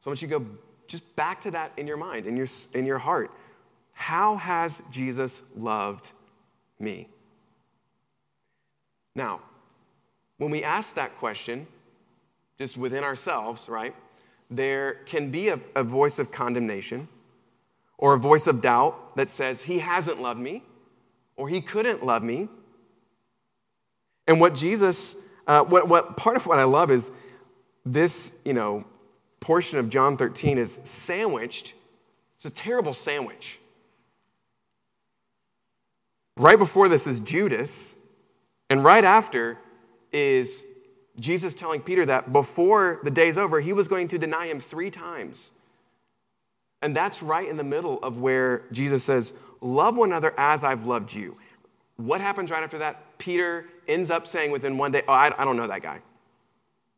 So 0.00 0.08
I 0.08 0.10
want 0.10 0.22
you 0.22 0.28
to 0.28 0.38
go 0.38 0.46
just 0.86 1.16
back 1.16 1.42
to 1.42 1.50
that 1.52 1.72
in 1.76 1.86
your 1.86 1.96
mind, 1.96 2.26
in 2.26 2.36
your, 2.36 2.46
in 2.72 2.86
your 2.86 2.98
heart. 2.98 3.30
How 3.92 4.36
has 4.36 4.82
Jesus 4.90 5.42
loved 5.56 6.12
me? 6.78 7.08
Now, 9.14 9.40
when 10.38 10.50
we 10.50 10.64
ask 10.64 10.94
that 10.94 11.16
question, 11.18 11.66
just 12.58 12.76
within 12.76 13.04
ourselves, 13.04 13.68
right, 13.68 13.94
there 14.50 14.94
can 15.06 15.30
be 15.30 15.48
a, 15.48 15.60
a 15.74 15.84
voice 15.84 16.18
of 16.18 16.30
condemnation 16.30 17.08
or 17.98 18.14
a 18.14 18.18
voice 18.18 18.46
of 18.46 18.60
doubt 18.60 19.16
that 19.16 19.30
says, 19.30 19.62
He 19.62 19.78
hasn't 19.78 20.20
loved 20.20 20.40
me 20.40 20.62
or 21.36 21.48
He 21.48 21.60
couldn't 21.60 22.04
love 22.04 22.22
me. 22.22 22.48
And 24.26 24.40
what 24.40 24.54
Jesus, 24.54 25.16
uh, 25.46 25.62
what, 25.64 25.88
what 25.88 26.16
part 26.16 26.36
of 26.36 26.46
what 26.46 26.58
I 26.58 26.64
love 26.64 26.90
is 26.90 27.10
this, 27.84 28.32
you 28.44 28.54
know, 28.54 28.84
portion 29.44 29.78
of 29.78 29.90
John 29.90 30.16
13 30.16 30.56
is 30.56 30.80
sandwiched. 30.84 31.74
It's 32.36 32.46
a 32.46 32.50
terrible 32.50 32.94
sandwich. 32.94 33.60
Right 36.38 36.58
before 36.58 36.88
this 36.88 37.06
is 37.06 37.20
Judas, 37.20 37.96
and 38.70 38.82
right 38.82 39.04
after 39.04 39.58
is 40.12 40.64
Jesus 41.20 41.54
telling 41.54 41.82
Peter 41.82 42.06
that 42.06 42.32
before 42.32 43.00
the 43.04 43.10
day's 43.10 43.36
over, 43.36 43.60
he 43.60 43.74
was 43.74 43.86
going 43.86 44.08
to 44.08 44.18
deny 44.18 44.46
him 44.46 44.60
three 44.60 44.90
times. 44.90 45.50
And 46.80 46.96
that's 46.96 47.22
right 47.22 47.46
in 47.46 47.58
the 47.58 47.64
middle 47.64 47.98
of 48.02 48.18
where 48.18 48.64
Jesus 48.72 49.04
says, 49.04 49.34
Love 49.60 49.98
one 49.98 50.08
another 50.08 50.32
as 50.38 50.64
I've 50.64 50.86
loved 50.86 51.12
you. 51.12 51.36
What 51.96 52.22
happens 52.22 52.50
right 52.50 52.62
after 52.62 52.78
that? 52.78 53.18
Peter 53.18 53.66
ends 53.86 54.10
up 54.10 54.26
saying 54.26 54.50
within 54.50 54.78
one 54.78 54.90
day, 54.90 55.02
Oh, 55.06 55.12
I, 55.12 55.32
I 55.38 55.44
don't 55.44 55.58
know 55.58 55.66
that 55.66 55.82
guy. 55.82 56.00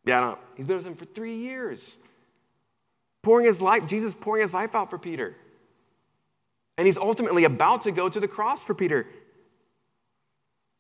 Yeah, 0.05 0.19
I 0.19 0.21
don't. 0.21 0.39
He's 0.57 0.67
been 0.67 0.77
with 0.77 0.87
him 0.87 0.95
for 0.95 1.05
three 1.07 1.37
years 1.37 1.99
pouring 3.27 3.45
his 3.45 3.61
life, 3.61 3.89
Jesus 3.89 4.15
pouring 4.15 4.43
his 4.43 4.55
life 4.55 4.77
out 4.77 4.89
for 4.89 4.99
Peter. 4.99 5.35
And 6.79 6.87
he's 6.87 6.97
ultimately 6.97 7.43
about 7.43 7.83
to 7.83 7.91
go 7.91 8.09
to 8.09 8.21
the 8.21 8.29
cross 8.29 8.63
for 8.63 8.73
Peter. 8.73 9.05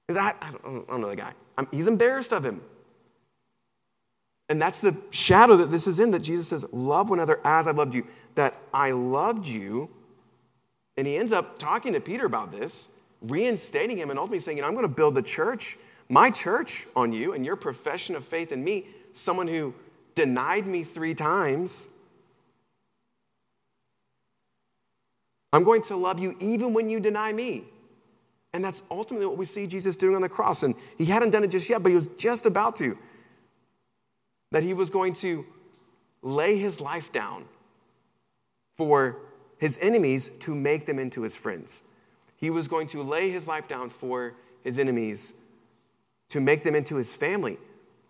Is 0.08 0.14
that, 0.14 0.36
I 0.40 0.52
don't, 0.52 0.84
I 0.88 0.92
don't 0.92 1.00
know 1.00 1.08
the 1.08 1.16
guy. 1.16 1.32
I'm, 1.58 1.66
he's 1.72 1.88
embarrassed 1.88 2.32
of 2.32 2.46
him. 2.46 2.60
And 4.48 4.62
that's 4.62 4.80
the 4.80 4.96
shadow 5.10 5.56
that 5.56 5.72
this 5.72 5.88
is 5.88 5.98
in 5.98 6.12
that 6.12 6.20
Jesus 6.20 6.46
says, 6.46 6.64
Love 6.72 7.10
one 7.10 7.18
another 7.18 7.40
as 7.44 7.66
I've 7.66 7.78
loved 7.78 7.96
you. 7.96 8.06
That 8.36 8.54
I 8.72 8.92
loved 8.92 9.48
you. 9.48 9.90
And 10.96 11.04
he 11.04 11.16
ends 11.16 11.32
up 11.32 11.58
talking 11.58 11.94
to 11.94 12.00
Peter 12.00 12.26
about 12.26 12.52
this, 12.52 12.86
reinstating 13.22 13.98
him 13.98 14.10
and 14.10 14.20
ultimately 14.20 14.38
saying, 14.38 14.58
you 14.58 14.62
know, 14.62 14.68
I'm 14.68 14.74
going 14.74 14.86
to 14.86 14.94
build 14.94 15.16
the 15.16 15.22
church, 15.22 15.78
my 16.08 16.30
church 16.30 16.86
on 16.94 17.12
you 17.12 17.32
and 17.32 17.44
your 17.44 17.56
profession 17.56 18.14
of 18.14 18.24
faith 18.24 18.52
in 18.52 18.62
me, 18.62 18.86
someone 19.14 19.48
who 19.48 19.74
denied 20.14 20.68
me 20.68 20.84
three 20.84 21.12
times. 21.12 21.88
I'm 25.52 25.64
going 25.64 25.82
to 25.82 25.96
love 25.96 26.18
you 26.18 26.36
even 26.40 26.74
when 26.74 26.90
you 26.90 27.00
deny 27.00 27.32
me. 27.32 27.64
And 28.52 28.64
that's 28.64 28.82
ultimately 28.90 29.26
what 29.26 29.36
we 29.36 29.44
see 29.44 29.66
Jesus 29.66 29.96
doing 29.96 30.14
on 30.14 30.22
the 30.22 30.28
cross. 30.28 30.62
And 30.62 30.74
he 30.96 31.04
hadn't 31.06 31.30
done 31.30 31.44
it 31.44 31.50
just 31.50 31.68
yet, 31.68 31.82
but 31.82 31.90
he 31.90 31.94
was 31.94 32.08
just 32.16 32.46
about 32.46 32.76
to. 32.76 32.96
That 34.52 34.62
he 34.62 34.72
was 34.72 34.90
going 34.90 35.14
to 35.14 35.44
lay 36.22 36.58
his 36.58 36.80
life 36.80 37.12
down 37.12 37.44
for 38.76 39.18
his 39.58 39.78
enemies 39.80 40.30
to 40.40 40.54
make 40.54 40.86
them 40.86 40.98
into 40.98 41.22
his 41.22 41.36
friends. 41.36 41.82
He 42.36 42.50
was 42.50 42.68
going 42.68 42.86
to 42.88 43.02
lay 43.02 43.30
his 43.30 43.46
life 43.46 43.68
down 43.68 43.90
for 43.90 44.34
his 44.62 44.78
enemies 44.78 45.34
to 46.28 46.40
make 46.40 46.62
them 46.62 46.74
into 46.74 46.96
his 46.96 47.14
family, 47.14 47.58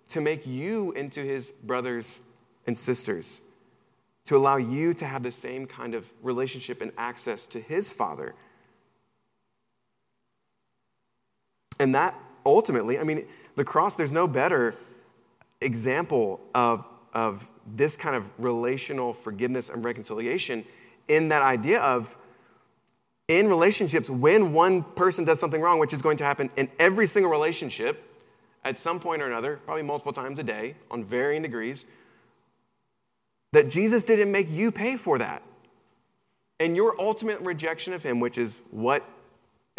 to 0.08 0.20
make 0.20 0.46
you 0.46 0.92
into 0.92 1.22
his 1.22 1.52
brothers 1.64 2.20
and 2.66 2.76
sisters, 2.76 3.42
to 4.26 4.36
allow 4.36 4.56
you 4.56 4.92
to 4.94 5.06
have 5.06 5.22
the 5.22 5.30
same 5.30 5.66
kind 5.66 5.94
of 5.94 6.10
relationship 6.22 6.82
and 6.82 6.92
access 6.98 7.46
to 7.46 7.60
his 7.60 7.92
Father. 7.92 8.34
And 11.78 11.94
that 11.94 12.14
ultimately, 12.44 12.98
I 12.98 13.04
mean, 13.04 13.26
the 13.54 13.64
cross, 13.64 13.96
there's 13.96 14.12
no 14.12 14.26
better 14.26 14.74
example 15.60 16.40
of, 16.54 16.84
of 17.12 17.48
this 17.74 17.96
kind 17.96 18.16
of 18.16 18.32
relational 18.38 19.12
forgiveness 19.12 19.68
and 19.68 19.84
reconciliation 19.84 20.64
in 21.08 21.28
that 21.28 21.42
idea 21.42 21.80
of 21.80 22.16
in 23.28 23.48
relationships, 23.48 24.08
when 24.08 24.52
one 24.52 24.84
person 24.84 25.24
does 25.24 25.40
something 25.40 25.60
wrong, 25.60 25.80
which 25.80 25.92
is 25.92 26.00
going 26.00 26.16
to 26.16 26.24
happen 26.24 26.48
in 26.56 26.68
every 26.78 27.06
single 27.06 27.30
relationship 27.30 28.02
at 28.64 28.78
some 28.78 29.00
point 29.00 29.20
or 29.20 29.26
another, 29.26 29.58
probably 29.64 29.82
multiple 29.82 30.12
times 30.12 30.38
a 30.38 30.44
day 30.44 30.76
on 30.92 31.04
varying 31.04 31.42
degrees, 31.42 31.84
that 33.56 33.70
Jesus 33.70 34.04
didn't 34.04 34.30
make 34.30 34.50
you 34.50 34.70
pay 34.70 34.96
for 34.96 35.16
that. 35.16 35.42
And 36.60 36.76
your 36.76 36.94
ultimate 37.00 37.40
rejection 37.40 37.94
of 37.94 38.02
Him, 38.02 38.20
which 38.20 38.36
is 38.36 38.60
what 38.70 39.02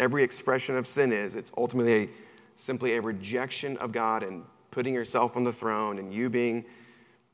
every 0.00 0.24
expression 0.24 0.76
of 0.76 0.84
sin 0.84 1.12
is, 1.12 1.36
it's 1.36 1.52
ultimately 1.56 1.92
a, 1.92 2.08
simply 2.56 2.96
a 2.96 3.00
rejection 3.00 3.76
of 3.76 3.92
God 3.92 4.24
and 4.24 4.42
putting 4.72 4.94
yourself 4.94 5.36
on 5.36 5.44
the 5.44 5.52
throne 5.52 6.00
and 6.00 6.12
you 6.12 6.28
being 6.28 6.64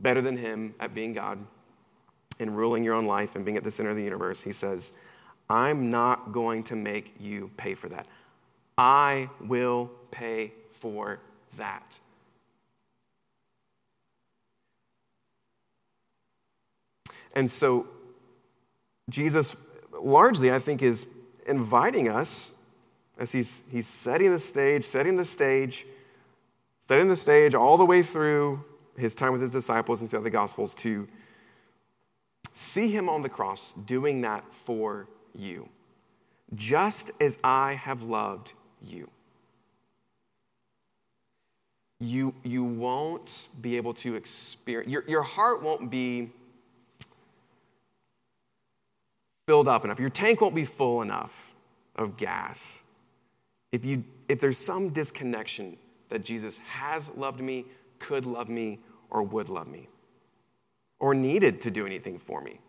better 0.00 0.20
than 0.20 0.36
Him 0.36 0.74
at 0.80 0.92
being 0.92 1.14
God 1.14 1.38
and 2.38 2.54
ruling 2.54 2.84
your 2.84 2.92
own 2.92 3.06
life 3.06 3.36
and 3.36 3.44
being 3.46 3.56
at 3.56 3.64
the 3.64 3.70
center 3.70 3.88
of 3.88 3.96
the 3.96 4.04
universe. 4.04 4.42
He 4.42 4.52
says, 4.52 4.92
I'm 5.48 5.90
not 5.90 6.30
going 6.30 6.62
to 6.64 6.76
make 6.76 7.14
you 7.18 7.50
pay 7.56 7.72
for 7.72 7.88
that. 7.88 8.06
I 8.76 9.30
will 9.40 9.90
pay 10.10 10.52
for 10.72 11.20
that. 11.56 11.98
And 17.34 17.50
so, 17.50 17.86
Jesus 19.10 19.56
largely, 20.00 20.52
I 20.52 20.58
think, 20.58 20.82
is 20.82 21.06
inviting 21.46 22.08
us 22.08 22.52
as 23.18 23.32
he's, 23.32 23.62
he's 23.70 23.86
setting 23.86 24.30
the 24.30 24.38
stage, 24.38 24.84
setting 24.84 25.16
the 25.16 25.24
stage, 25.24 25.86
setting 26.80 27.08
the 27.08 27.16
stage 27.16 27.54
all 27.54 27.76
the 27.76 27.84
way 27.84 28.02
through 28.02 28.64
his 28.96 29.14
time 29.14 29.32
with 29.32 29.40
his 29.40 29.52
disciples 29.52 30.00
and 30.00 30.10
throughout 30.10 30.24
the 30.24 30.30
Gospels 30.30 30.74
to 30.76 31.08
see 32.52 32.90
him 32.90 33.08
on 33.08 33.22
the 33.22 33.28
cross 33.28 33.72
doing 33.86 34.20
that 34.22 34.44
for 34.64 35.08
you, 35.34 35.68
just 36.54 37.10
as 37.20 37.38
I 37.42 37.74
have 37.74 38.02
loved 38.02 38.52
you. 38.82 39.10
You, 42.00 42.34
you 42.42 42.64
won't 42.64 43.48
be 43.60 43.76
able 43.76 43.94
to 43.94 44.14
experience, 44.14 44.90
your, 44.90 45.04
your 45.08 45.22
heart 45.22 45.62
won't 45.62 45.90
be 45.90 46.32
filled 49.46 49.68
up 49.68 49.84
enough. 49.84 50.00
Your 50.00 50.10
tank 50.10 50.40
won't 50.40 50.54
be 50.54 50.64
full 50.64 51.02
enough 51.02 51.52
of 51.96 52.16
gas. 52.16 52.82
If, 53.72 53.84
you, 53.84 54.04
if 54.28 54.40
there's 54.40 54.58
some 54.58 54.90
disconnection 54.90 55.76
that 56.08 56.24
Jesus 56.24 56.58
has 56.68 57.10
loved 57.16 57.40
me, 57.40 57.66
could 57.98 58.24
love 58.26 58.48
me, 58.48 58.80
or 59.10 59.22
would 59.22 59.48
love 59.48 59.68
me, 59.68 59.88
or 60.98 61.14
needed 61.14 61.60
to 61.62 61.70
do 61.70 61.86
anything 61.86 62.18
for 62.18 62.40
me. 62.40 62.60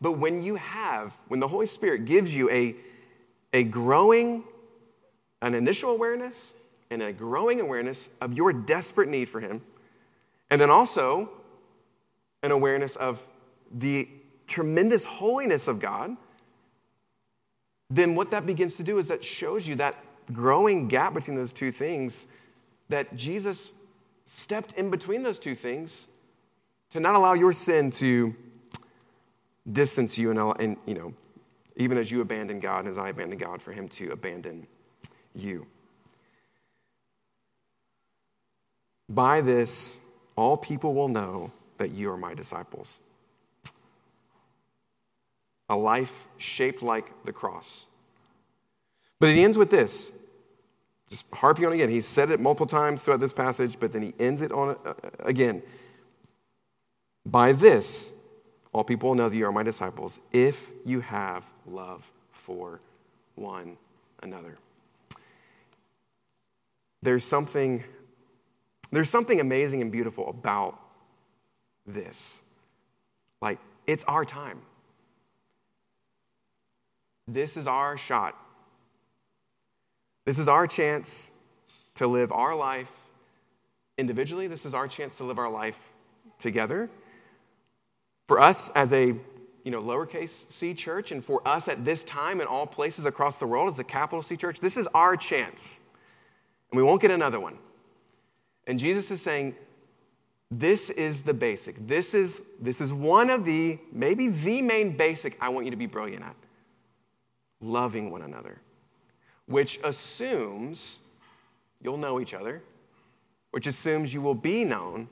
But 0.00 0.12
when 0.12 0.42
you 0.42 0.56
have, 0.56 1.12
when 1.28 1.40
the 1.40 1.48
Holy 1.48 1.66
Spirit 1.66 2.04
gives 2.04 2.34
you 2.36 2.50
a, 2.50 2.74
a 3.52 3.64
growing, 3.64 4.44
an 5.40 5.54
initial 5.54 5.90
awareness 5.90 6.52
and 6.90 7.02
a 7.02 7.12
growing 7.12 7.60
awareness 7.60 8.10
of 8.20 8.34
your 8.34 8.52
desperate 8.52 9.08
need 9.08 9.28
for 9.28 9.40
Him, 9.40 9.62
and 10.50 10.60
then 10.60 10.70
also 10.70 11.30
an 12.42 12.50
awareness 12.50 12.96
of 12.96 13.26
the 13.72 14.08
tremendous 14.46 15.06
holiness 15.06 15.68
of 15.68 15.80
God, 15.80 16.16
then 17.90 18.14
what 18.14 18.30
that 18.30 18.46
begins 18.46 18.76
to 18.76 18.82
do 18.82 18.98
is 18.98 19.08
that 19.08 19.22
shows 19.22 19.66
you 19.68 19.74
that 19.76 19.96
growing 20.32 20.88
gap 20.88 21.14
between 21.14 21.36
those 21.36 21.52
two 21.52 21.70
things 21.70 22.26
that 22.88 23.14
Jesus 23.16 23.72
stepped 24.26 24.72
in 24.72 24.90
between 24.90 25.22
those 25.22 25.38
two 25.38 25.54
things 25.54 26.08
to 26.90 27.00
not 27.00 27.14
allow 27.14 27.34
your 27.34 27.52
sin 27.52 27.90
to 27.90 28.34
distance 29.70 30.18
you 30.18 30.30
and, 30.30 30.60
and 30.60 30.76
you 30.86 30.94
know, 30.94 31.12
even 31.76 31.98
as 31.98 32.10
you 32.10 32.20
abandon 32.20 32.60
God 32.60 32.80
and 32.80 32.88
as 32.88 32.98
I 32.98 33.08
abandon 33.08 33.38
God, 33.38 33.60
for 33.60 33.72
him 33.72 33.88
to 33.90 34.12
abandon 34.12 34.66
you. 35.34 35.66
By 39.08 39.40
this, 39.40 40.00
all 40.36 40.56
people 40.56 40.94
will 40.94 41.08
know 41.08 41.52
that 41.76 41.90
you 41.90 42.10
are 42.10 42.16
my 42.16 42.34
disciples. 42.34 43.00
A 45.68 45.76
life 45.76 46.28
shaped 46.36 46.82
like 46.82 47.24
the 47.24 47.32
cross. 47.32 47.86
But 49.18 49.30
he 49.30 49.42
ends 49.42 49.56
with 49.56 49.70
this. 49.70 50.12
Just 51.10 51.26
harping 51.32 51.64
on 51.66 51.72
again. 51.72 51.88
He 51.88 52.00
said 52.00 52.30
it 52.30 52.40
multiple 52.40 52.66
times 52.66 53.04
throughout 53.04 53.20
this 53.20 53.32
passage, 53.32 53.78
but 53.78 53.92
then 53.92 54.02
he 54.02 54.14
ends 54.18 54.42
it 54.42 54.52
on 54.52 54.76
uh, 54.84 54.94
again. 55.20 55.62
By 57.24 57.52
this, 57.52 58.12
all 58.72 58.84
people 58.84 59.10
will 59.10 59.16
know 59.16 59.28
that 59.28 59.36
you 59.36 59.46
are 59.46 59.52
my 59.52 59.62
disciples 59.62 60.20
if 60.32 60.72
you 60.84 61.00
have 61.00 61.44
love 61.66 62.04
for 62.32 62.80
one 63.36 63.76
another. 64.22 64.58
There's 67.02 67.24
something, 67.24 67.84
there's 68.90 69.10
something 69.10 69.40
amazing 69.40 69.82
and 69.82 69.92
beautiful 69.92 70.28
about 70.28 70.78
this. 71.86 72.40
Like, 73.40 73.58
it's 73.86 74.04
our 74.04 74.24
time. 74.24 74.60
This 77.26 77.56
is 77.56 77.66
our 77.66 77.96
shot. 77.96 78.36
This 80.26 80.38
is 80.38 80.48
our 80.48 80.66
chance 80.66 81.30
to 81.94 82.06
live 82.06 82.32
our 82.32 82.54
life 82.54 82.90
individually. 83.98 84.46
This 84.46 84.66
is 84.66 84.74
our 84.74 84.88
chance 84.88 85.16
to 85.18 85.24
live 85.24 85.38
our 85.38 85.50
life 85.50 85.92
together. 86.38 86.90
For 88.28 88.40
us 88.40 88.70
as 88.70 88.92
a 88.92 89.14
you 89.64 89.70
know, 89.70 89.80
lowercase 89.82 90.50
c 90.50 90.74
church, 90.74 91.10
and 91.10 91.24
for 91.24 91.46
us 91.48 91.68
at 91.68 91.84
this 91.84 92.04
time 92.04 92.40
in 92.40 92.46
all 92.46 92.66
places 92.66 93.06
across 93.06 93.38
the 93.38 93.46
world 93.46 93.68
as 93.68 93.78
a 93.78 93.84
capital 93.84 94.22
C 94.22 94.36
church, 94.36 94.60
this 94.60 94.76
is 94.76 94.86
our 94.88 95.16
chance. 95.16 95.80
And 96.70 96.76
we 96.76 96.82
won't 96.82 97.00
get 97.00 97.10
another 97.10 97.40
one. 97.40 97.58
And 98.66 98.78
Jesus 98.78 99.10
is 99.10 99.22
saying, 99.22 99.54
this 100.50 100.90
is 100.90 101.22
the 101.22 101.34
basic. 101.34 101.86
This 101.86 102.14
is, 102.14 102.42
this 102.60 102.80
is 102.80 102.92
one 102.92 103.30
of 103.30 103.44
the, 103.44 103.78
maybe 103.90 104.28
the 104.28 104.60
main 104.62 104.96
basic 104.96 105.36
I 105.40 105.48
want 105.48 105.64
you 105.64 105.70
to 105.70 105.76
be 105.76 105.86
brilliant 105.86 106.22
at 106.22 106.36
loving 107.64 108.10
one 108.10 108.22
another, 108.22 108.60
which 109.46 109.80
assumes 109.82 111.00
you'll 111.80 111.96
know 111.96 112.20
each 112.20 112.34
other, 112.34 112.62
which 113.50 113.66
assumes 113.66 114.12
you 114.12 114.20
will 114.20 114.34
be 114.34 114.64
known 114.64 115.08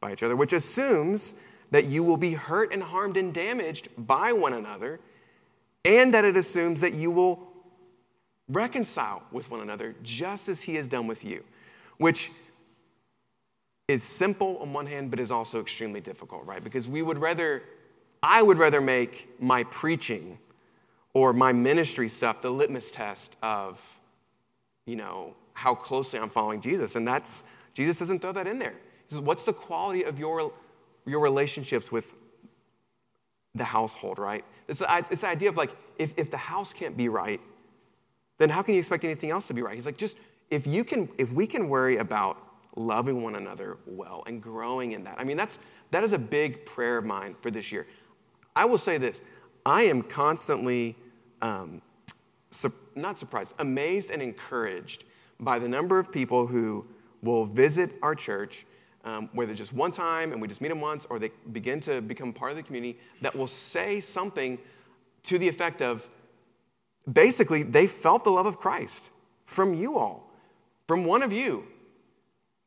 by 0.00 0.12
each 0.12 0.22
other, 0.22 0.36
which 0.36 0.52
assumes 0.52 1.34
that 1.70 1.84
you 1.84 2.02
will 2.02 2.16
be 2.16 2.32
hurt 2.32 2.72
and 2.72 2.82
harmed 2.82 3.16
and 3.16 3.34
damaged 3.34 3.88
by 3.98 4.32
one 4.32 4.52
another, 4.52 5.00
and 5.84 6.12
that 6.14 6.24
it 6.24 6.36
assumes 6.36 6.80
that 6.80 6.94
you 6.94 7.10
will 7.10 7.48
reconcile 8.48 9.22
with 9.32 9.50
one 9.50 9.60
another 9.60 9.94
just 10.02 10.48
as 10.48 10.62
he 10.62 10.76
has 10.76 10.88
done 10.88 11.06
with 11.06 11.24
you, 11.24 11.42
which 11.98 12.30
is 13.88 14.02
simple 14.02 14.58
on 14.58 14.72
one 14.72 14.86
hand, 14.86 15.10
but 15.10 15.20
is 15.20 15.30
also 15.30 15.60
extremely 15.60 16.00
difficult, 16.00 16.44
right? 16.44 16.62
Because 16.62 16.88
we 16.88 17.02
would 17.02 17.18
rather, 17.18 17.62
I 18.22 18.42
would 18.42 18.58
rather 18.58 18.80
make 18.80 19.40
my 19.40 19.64
preaching 19.64 20.38
or 21.16 21.32
my 21.32 21.50
ministry 21.50 22.08
stuff 22.08 22.42
the 22.42 22.50
litmus 22.50 22.90
test 22.90 23.36
of, 23.42 23.80
you 24.84 24.96
know, 24.96 25.34
how 25.54 25.74
closely 25.74 26.18
I'm 26.18 26.28
following 26.28 26.60
Jesus. 26.60 26.94
And 26.94 27.08
that's, 27.08 27.44
Jesus 27.72 27.98
doesn't 27.98 28.18
throw 28.20 28.32
that 28.32 28.46
in 28.46 28.58
there. 28.58 28.74
He 29.08 29.14
says, 29.14 29.20
What's 29.20 29.46
the 29.46 29.54
quality 29.54 30.02
of 30.02 30.18
your 30.18 30.52
your 31.06 31.20
relationships 31.20 31.90
with 31.90 32.14
the 33.54 33.64
household, 33.64 34.18
right? 34.18 34.44
It's, 34.68 34.82
it's 35.10 35.22
the 35.22 35.28
idea 35.28 35.48
of 35.48 35.56
like, 35.56 35.70
if, 35.98 36.12
if 36.18 36.30
the 36.30 36.36
house 36.36 36.74
can't 36.74 36.96
be 36.96 37.08
right, 37.08 37.40
then 38.36 38.50
how 38.50 38.60
can 38.60 38.74
you 38.74 38.80
expect 38.80 39.04
anything 39.04 39.30
else 39.30 39.46
to 39.46 39.54
be 39.54 39.62
right? 39.62 39.74
He's 39.74 39.86
like, 39.86 39.96
just 39.96 40.18
if 40.50 40.66
you 40.66 40.84
can, 40.84 41.08
if 41.16 41.32
we 41.32 41.46
can 41.46 41.70
worry 41.70 41.96
about 41.96 42.36
loving 42.76 43.22
one 43.22 43.36
another 43.36 43.78
well 43.86 44.22
and 44.26 44.42
growing 44.42 44.92
in 44.92 45.04
that. 45.04 45.14
I 45.18 45.24
mean, 45.24 45.38
that's 45.38 45.58
that 45.92 46.04
is 46.04 46.12
a 46.12 46.18
big 46.18 46.66
prayer 46.66 46.98
of 46.98 47.06
mine 47.06 47.36
for 47.40 47.50
this 47.50 47.72
year. 47.72 47.86
I 48.54 48.66
will 48.66 48.76
say 48.76 48.98
this: 48.98 49.22
I 49.64 49.82
am 49.82 50.02
constantly, 50.02 50.96
um, 51.42 51.82
su- 52.50 52.72
not 52.94 53.18
surprised, 53.18 53.52
amazed 53.58 54.10
and 54.10 54.22
encouraged 54.22 55.04
by 55.40 55.58
the 55.58 55.68
number 55.68 55.98
of 55.98 56.10
people 56.10 56.46
who 56.46 56.86
will 57.22 57.44
visit 57.44 57.90
our 58.02 58.14
church, 58.14 58.64
um, 59.04 59.28
whether 59.32 59.54
just 59.54 59.72
one 59.72 59.90
time 59.90 60.32
and 60.32 60.40
we 60.40 60.48
just 60.48 60.60
meet 60.60 60.68
them 60.68 60.80
once, 60.80 61.06
or 61.10 61.18
they 61.18 61.30
begin 61.52 61.80
to 61.80 62.00
become 62.00 62.32
part 62.32 62.50
of 62.50 62.56
the 62.56 62.62
community, 62.62 62.98
that 63.20 63.34
will 63.34 63.46
say 63.46 64.00
something 64.00 64.58
to 65.24 65.38
the 65.38 65.48
effect 65.48 65.82
of, 65.82 66.08
basically, 67.10 67.62
they 67.62 67.86
felt 67.86 68.24
the 68.24 68.30
love 68.30 68.46
of 68.46 68.58
Christ 68.58 69.12
from 69.44 69.74
you 69.74 69.98
all, 69.98 70.30
from 70.86 71.04
one 71.04 71.22
of 71.22 71.32
you. 71.32 71.66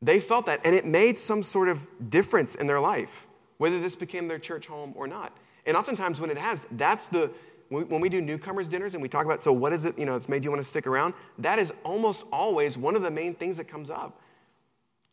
They 0.02 0.20
felt 0.20 0.46
that, 0.46 0.60
and 0.64 0.74
it 0.74 0.86
made 0.86 1.18
some 1.18 1.42
sort 1.42 1.68
of 1.68 1.86
difference 2.08 2.54
in 2.54 2.66
their 2.66 2.80
life, 2.80 3.26
whether 3.58 3.78
this 3.80 3.94
became 3.94 4.28
their 4.28 4.38
church 4.38 4.66
home 4.66 4.94
or 4.96 5.06
not. 5.06 5.36
And 5.66 5.76
oftentimes, 5.76 6.20
when 6.20 6.30
it 6.30 6.38
has, 6.38 6.66
that's 6.72 7.06
the 7.08 7.30
when 7.70 8.00
we 8.00 8.08
do 8.08 8.20
newcomers 8.20 8.68
dinners 8.68 8.94
and 8.94 9.02
we 9.02 9.08
talk 9.08 9.24
about, 9.24 9.42
so 9.42 9.52
what 9.52 9.72
is 9.72 9.84
it, 9.84 9.96
you 9.96 10.04
know, 10.04 10.16
it's 10.16 10.28
made 10.28 10.44
you 10.44 10.50
want 10.50 10.60
to 10.60 10.68
stick 10.68 10.88
around? 10.88 11.14
That 11.38 11.60
is 11.60 11.72
almost 11.84 12.24
always 12.32 12.76
one 12.76 12.96
of 12.96 13.02
the 13.02 13.12
main 13.12 13.34
things 13.34 13.56
that 13.58 13.68
comes 13.68 13.90
up. 13.90 14.20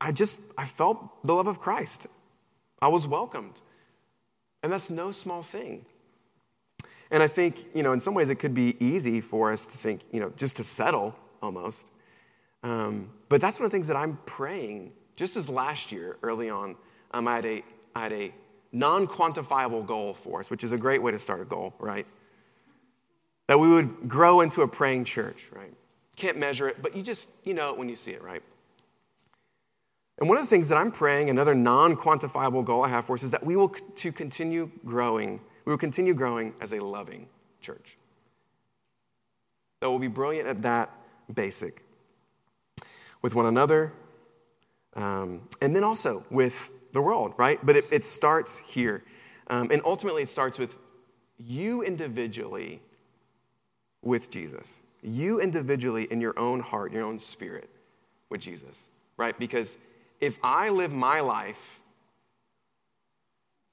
I 0.01 0.11
just, 0.11 0.41
I 0.57 0.65
felt 0.65 1.23
the 1.23 1.33
love 1.33 1.47
of 1.47 1.59
Christ. 1.59 2.07
I 2.81 2.87
was 2.87 3.05
welcomed. 3.05 3.61
And 4.63 4.71
that's 4.71 4.89
no 4.89 5.11
small 5.11 5.43
thing. 5.43 5.85
And 7.11 7.21
I 7.21 7.27
think, 7.27 7.65
you 7.75 7.83
know, 7.83 7.93
in 7.93 7.99
some 7.99 8.15
ways 8.15 8.29
it 8.29 8.35
could 8.35 8.55
be 8.55 8.75
easy 8.83 9.21
for 9.21 9.51
us 9.51 9.67
to 9.67 9.77
think, 9.77 10.01
you 10.11 10.19
know, 10.19 10.33
just 10.35 10.57
to 10.57 10.63
settle 10.63 11.15
almost. 11.41 11.85
Um, 12.63 13.11
but 13.29 13.39
that's 13.39 13.59
one 13.59 13.65
of 13.65 13.71
the 13.71 13.75
things 13.75 13.87
that 13.87 13.97
I'm 13.97 14.17
praying, 14.25 14.93
just 15.15 15.37
as 15.37 15.47
last 15.47 15.91
year, 15.91 16.17
early 16.23 16.49
on, 16.49 16.75
um, 17.11 17.27
I, 17.27 17.35
had 17.35 17.45
a, 17.45 17.63
I 17.95 18.03
had 18.03 18.13
a 18.13 18.33
non 18.71 19.07
quantifiable 19.07 19.85
goal 19.85 20.15
for 20.15 20.39
us, 20.39 20.49
which 20.49 20.63
is 20.63 20.71
a 20.71 20.77
great 20.77 21.03
way 21.03 21.11
to 21.11 21.19
start 21.19 21.39
a 21.39 21.45
goal, 21.45 21.75
right? 21.77 22.05
That 23.47 23.59
we 23.59 23.69
would 23.69 24.07
grow 24.07 24.41
into 24.41 24.61
a 24.61 24.67
praying 24.67 25.05
church, 25.05 25.47
right? 25.51 25.73
Can't 26.15 26.37
measure 26.37 26.67
it, 26.67 26.81
but 26.81 26.95
you 26.95 27.01
just, 27.01 27.29
you 27.43 27.53
know 27.53 27.69
it 27.69 27.77
when 27.77 27.89
you 27.89 27.95
see 27.95 28.11
it, 28.11 28.21
right? 28.21 28.43
And 30.19 30.27
one 30.27 30.37
of 30.37 30.43
the 30.43 30.49
things 30.49 30.67
that 30.69 30.77
I'm 30.77 30.91
praying, 30.91 31.29
another 31.29 31.55
non 31.55 31.95
quantifiable 31.95 32.65
goal 32.65 32.83
I 32.83 32.89
have 32.89 33.05
for 33.05 33.13
us, 33.15 33.23
is 33.23 33.31
that 33.31 33.45
we 33.45 33.55
will 33.55 33.69
to 33.69 34.11
continue 34.11 34.71
growing 34.83 35.41
we 35.67 35.71
will 35.71 35.77
continue 35.77 36.13
growing 36.13 36.53
as 36.61 36.71
a 36.71 36.77
loving 36.77 37.27
church. 37.59 37.97
That 39.81 39.89
will 39.89 39.99
be 39.99 40.07
brilliant 40.07 40.47
at 40.47 40.61
that 40.61 40.89
basic 41.33 41.83
with 43.21 43.35
one 43.35 43.47
another, 43.47 43.91
um, 44.93 45.41
and 45.61 45.75
then 45.75 45.83
also 45.83 46.23
with 46.31 46.71
the 46.93 47.01
world, 47.01 47.33
right? 47.35 47.59
But 47.65 47.75
it, 47.75 47.85
it 47.91 48.05
starts 48.05 48.57
here. 48.57 49.03
Um, 49.49 49.69
and 49.69 49.81
ultimately, 49.83 50.23
it 50.23 50.29
starts 50.29 50.57
with 50.57 50.77
you 51.37 51.83
individually 51.83 52.81
with 54.07 54.31
Jesus. 54.31 54.81
You 55.03 55.39
individually 55.39 56.07
in 56.09 56.21
your 56.21 56.37
own 56.39 56.61
heart, 56.61 56.93
your 56.93 57.03
own 57.03 57.19
spirit 57.19 57.69
with 58.29 58.41
Jesus, 58.41 58.87
right? 59.17 59.37
Because 59.37 59.75
if 60.21 60.39
I 60.41 60.69
live 60.69 60.91
my 60.91 61.19
life 61.19 61.81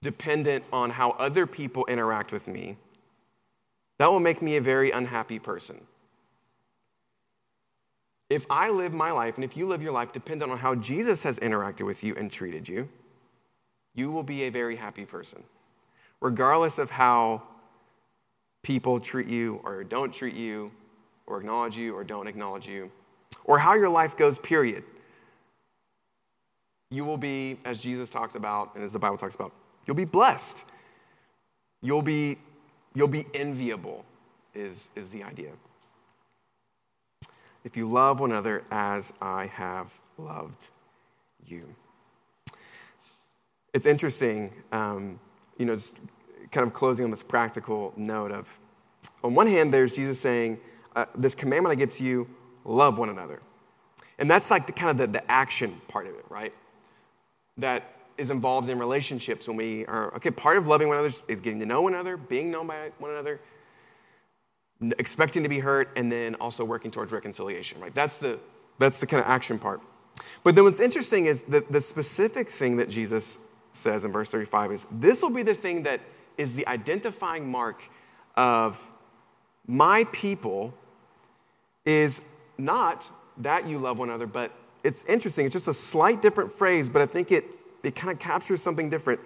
dependent 0.02 0.64
on 0.72 0.90
how 0.90 1.12
other 1.12 1.46
people 1.46 1.86
interact 1.86 2.32
with 2.32 2.48
me, 2.48 2.76
that 3.98 4.10
will 4.10 4.20
make 4.20 4.42
me 4.42 4.56
a 4.56 4.60
very 4.60 4.90
unhappy 4.90 5.38
person. 5.38 5.80
If 8.28 8.44
I 8.50 8.70
live 8.70 8.92
my 8.92 9.12
life 9.12 9.36
and 9.36 9.44
if 9.44 9.56
you 9.56 9.68
live 9.68 9.82
your 9.82 9.92
life 9.92 10.12
dependent 10.12 10.50
on 10.50 10.58
how 10.58 10.74
Jesus 10.74 11.22
has 11.22 11.38
interacted 11.38 11.86
with 11.86 12.02
you 12.02 12.14
and 12.16 12.30
treated 12.30 12.68
you, 12.68 12.88
you 13.94 14.10
will 14.10 14.24
be 14.24 14.42
a 14.42 14.50
very 14.50 14.76
happy 14.76 15.04
person. 15.04 15.44
Regardless 16.20 16.78
of 16.78 16.90
how 16.90 17.42
people 18.64 18.98
treat 18.98 19.28
you 19.28 19.60
or 19.62 19.84
don't 19.84 20.12
treat 20.12 20.34
you, 20.34 20.72
or 21.26 21.38
acknowledge 21.38 21.76
you 21.76 21.94
or 21.94 22.02
don't 22.02 22.26
acknowledge 22.26 22.66
you, 22.66 22.90
or 23.44 23.58
how 23.58 23.74
your 23.74 23.88
life 23.88 24.16
goes, 24.16 24.38
period. 24.38 24.82
You 26.90 27.04
will 27.04 27.16
be, 27.16 27.58
as 27.64 27.78
Jesus 27.78 28.10
talks 28.10 28.34
about 28.34 28.74
and 28.74 28.82
as 28.82 28.92
the 28.92 28.98
Bible 28.98 29.16
talks 29.16 29.36
about, 29.36 29.52
You'll 29.86 29.96
be 29.96 30.04
blessed. 30.04 30.64
You'll 31.82 32.02
be, 32.02 32.38
you'll 32.94 33.08
be 33.08 33.26
enviable, 33.34 34.04
is, 34.54 34.90
is 34.96 35.10
the 35.10 35.22
idea. 35.22 35.50
If 37.64 37.76
you 37.76 37.88
love 37.88 38.20
one 38.20 38.30
another 38.30 38.64
as 38.70 39.12
I 39.20 39.46
have 39.46 39.98
loved 40.18 40.68
you. 41.46 41.74
It's 43.72 43.86
interesting, 43.86 44.52
um, 44.72 45.18
you 45.58 45.66
know, 45.66 45.74
just 45.74 45.98
kind 46.54 46.66
of 46.66 46.72
closing 46.72 47.04
on 47.04 47.10
this 47.10 47.22
practical 47.22 47.92
note 47.96 48.30
of, 48.30 48.60
on 49.22 49.34
one 49.34 49.46
hand, 49.46 49.74
there's 49.74 49.92
Jesus 49.92 50.18
saying, 50.18 50.58
uh, 50.96 51.04
This 51.14 51.34
commandment 51.34 51.72
I 51.72 51.76
give 51.76 51.90
to 51.92 52.04
you, 52.04 52.28
love 52.64 52.96
one 52.96 53.10
another. 53.10 53.40
And 54.18 54.30
that's 54.30 54.50
like 54.50 54.66
the 54.66 54.72
kind 54.72 54.90
of 54.90 54.96
the, 54.96 55.18
the 55.18 55.30
action 55.30 55.80
part 55.88 56.06
of 56.06 56.14
it, 56.14 56.24
right? 56.30 56.54
That 57.58 57.90
is 58.16 58.30
involved 58.30 58.70
in 58.70 58.78
relationships 58.78 59.48
when 59.48 59.56
we 59.56 59.84
are, 59.86 60.14
okay, 60.14 60.30
part 60.30 60.56
of 60.56 60.68
loving 60.68 60.86
one 60.86 60.96
another 60.96 61.12
is 61.26 61.40
getting 61.40 61.58
to 61.58 61.66
know 61.66 61.82
one 61.82 61.94
another, 61.94 62.16
being 62.16 62.50
known 62.50 62.68
by 62.68 62.92
one 62.98 63.10
another, 63.10 63.40
expecting 64.98 65.42
to 65.42 65.48
be 65.48 65.58
hurt, 65.58 65.90
and 65.96 66.10
then 66.12 66.36
also 66.36 66.64
working 66.64 66.92
towards 66.92 67.10
reconciliation, 67.10 67.80
right? 67.80 67.94
That's 67.94 68.18
the, 68.18 68.38
that's 68.78 69.00
the 69.00 69.06
kind 69.06 69.20
of 69.20 69.28
action 69.28 69.58
part. 69.58 69.80
But 70.44 70.54
then 70.54 70.62
what's 70.62 70.78
interesting 70.78 71.24
is 71.24 71.42
that 71.44 71.72
the 71.72 71.80
specific 71.80 72.48
thing 72.48 72.76
that 72.76 72.88
Jesus 72.88 73.40
says 73.72 74.04
in 74.04 74.12
verse 74.12 74.28
35 74.28 74.72
is 74.72 74.86
this 74.92 75.20
will 75.20 75.30
be 75.30 75.42
the 75.42 75.54
thing 75.54 75.82
that 75.82 76.00
is 76.36 76.54
the 76.54 76.66
identifying 76.66 77.50
mark 77.50 77.82
of 78.36 78.90
my 79.66 80.04
people 80.12 80.74
is 81.84 82.22
not 82.58 83.10
that 83.38 83.66
you 83.66 83.78
love 83.78 83.98
one 83.98 84.08
another, 84.08 84.26
but 84.26 84.52
it's 84.82 85.04
interesting. 85.04 85.46
It's 85.46 85.54
just 85.54 85.68
a 85.68 85.74
slight 85.74 86.20
different 86.20 86.50
phrase, 86.50 86.88
but 86.88 87.02
I 87.02 87.06
think 87.06 87.32
it 87.32 87.44
it 87.82 87.94
kind 87.94 88.10
of 88.10 88.18
captures 88.18 88.62
something 88.62 88.88
different. 88.88 89.20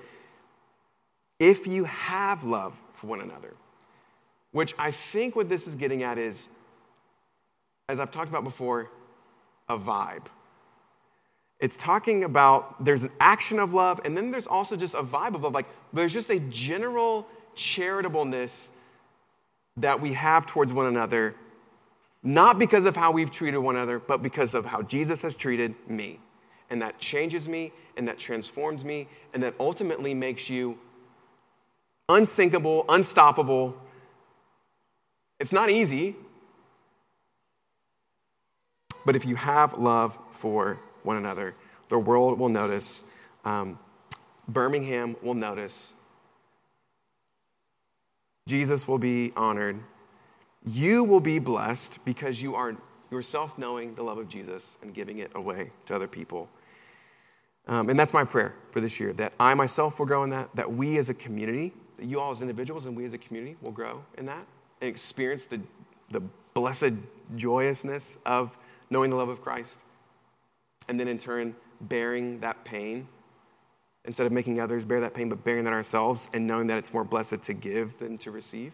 If 1.38 1.66
you 1.66 1.84
have 1.84 2.44
love 2.44 2.82
for 2.94 3.06
one 3.06 3.20
another, 3.20 3.54
which 4.50 4.74
I 4.78 4.90
think 4.90 5.36
what 5.36 5.48
this 5.48 5.66
is 5.66 5.76
getting 5.76 6.02
at 6.02 6.18
is, 6.18 6.48
as 7.88 8.00
I've 8.00 8.10
talked 8.10 8.28
about 8.28 8.44
before, 8.44 8.90
a 9.68 9.78
vibe. 9.78 10.26
It's 11.60 11.76
talking 11.76 12.22
about 12.22 12.84
there's 12.84 13.02
an 13.02 13.10
action 13.18 13.58
of 13.58 13.74
love, 13.74 14.00
and 14.04 14.16
then 14.16 14.30
there's 14.30 14.46
also 14.46 14.76
just 14.76 14.94
a 14.94 15.02
vibe 15.02 15.34
of 15.34 15.42
love. 15.42 15.54
Like 15.54 15.66
there's 15.92 16.12
just 16.12 16.30
a 16.30 16.38
general 16.38 17.26
charitableness 17.56 18.68
that 19.76 20.00
we 20.00 20.12
have 20.12 20.46
towards 20.46 20.72
one 20.72 20.86
another, 20.86 21.34
not 22.22 22.58
because 22.58 22.84
of 22.84 22.96
how 22.96 23.10
we've 23.10 23.30
treated 23.30 23.58
one 23.58 23.76
another, 23.76 23.98
but 23.98 24.22
because 24.22 24.54
of 24.54 24.66
how 24.66 24.82
Jesus 24.82 25.22
has 25.22 25.34
treated 25.34 25.74
me. 25.88 26.20
And 26.70 26.82
that 26.82 26.98
changes 26.98 27.48
me 27.48 27.72
and 27.96 28.06
that 28.08 28.18
transforms 28.18 28.84
me 28.84 29.08
and 29.32 29.42
that 29.42 29.54
ultimately 29.58 30.14
makes 30.14 30.50
you 30.50 30.78
unsinkable, 32.08 32.84
unstoppable. 32.88 33.76
It's 35.40 35.52
not 35.52 35.70
easy, 35.70 36.16
but 39.06 39.16
if 39.16 39.24
you 39.24 39.36
have 39.36 39.78
love 39.78 40.18
for 40.30 40.78
one 41.08 41.16
another, 41.16 41.54
the 41.88 41.98
world 41.98 42.38
will 42.38 42.50
notice. 42.50 43.02
Um, 43.42 43.78
Birmingham 44.46 45.16
will 45.22 45.34
notice. 45.34 45.94
Jesus 48.46 48.86
will 48.86 48.98
be 48.98 49.32
honored. 49.34 49.80
You 50.66 51.02
will 51.04 51.20
be 51.20 51.38
blessed 51.38 52.04
because 52.04 52.42
you 52.42 52.54
are 52.54 52.76
yourself 53.10 53.56
knowing 53.56 53.94
the 53.94 54.02
love 54.02 54.18
of 54.18 54.28
Jesus 54.28 54.76
and 54.82 54.92
giving 54.92 55.18
it 55.18 55.30
away 55.34 55.70
to 55.86 55.94
other 55.94 56.06
people. 56.06 56.46
Um, 57.66 57.88
and 57.88 57.98
that's 57.98 58.12
my 58.12 58.24
prayer 58.24 58.54
for 58.70 58.80
this 58.80 59.00
year 59.00 59.14
that 59.14 59.32
I 59.40 59.54
myself 59.54 59.98
will 59.98 60.06
grow 60.06 60.24
in 60.24 60.30
that, 60.30 60.54
that 60.56 60.70
we 60.70 60.98
as 60.98 61.08
a 61.08 61.14
community, 61.14 61.72
that 61.96 62.04
you 62.04 62.20
all 62.20 62.32
as 62.32 62.42
individuals 62.42 62.84
and 62.84 62.94
we 62.94 63.06
as 63.06 63.14
a 63.14 63.18
community 63.18 63.56
will 63.62 63.72
grow 63.72 64.04
in 64.18 64.26
that 64.26 64.46
and 64.82 64.90
experience 64.90 65.46
the, 65.46 65.60
the 66.10 66.20
blessed 66.52 66.92
joyousness 67.36 68.18
of 68.26 68.58
knowing 68.90 69.08
the 69.08 69.16
love 69.16 69.30
of 69.30 69.40
Christ. 69.40 69.78
And 70.88 70.98
then 70.98 71.09
in 71.09 71.18
turn, 71.18 71.55
bearing 71.81 72.40
that 72.40 72.64
pain 72.64 73.09
instead 74.05 74.27
of 74.27 74.33
making 74.33 74.59
others 74.61 74.85
bear 74.85 75.01
that 75.01 75.12
pain, 75.12 75.29
but 75.29 75.44
bearing 75.44 75.64
that 75.64 75.72
ourselves 75.72 76.31
and 76.33 76.46
knowing 76.46 76.66
that 76.68 76.79
it's 76.79 76.94
more 76.94 77.05
blessed 77.05 77.42
to 77.42 77.53
give 77.53 77.98
than 77.98 78.16
to 78.18 78.31
receive. 78.31 78.72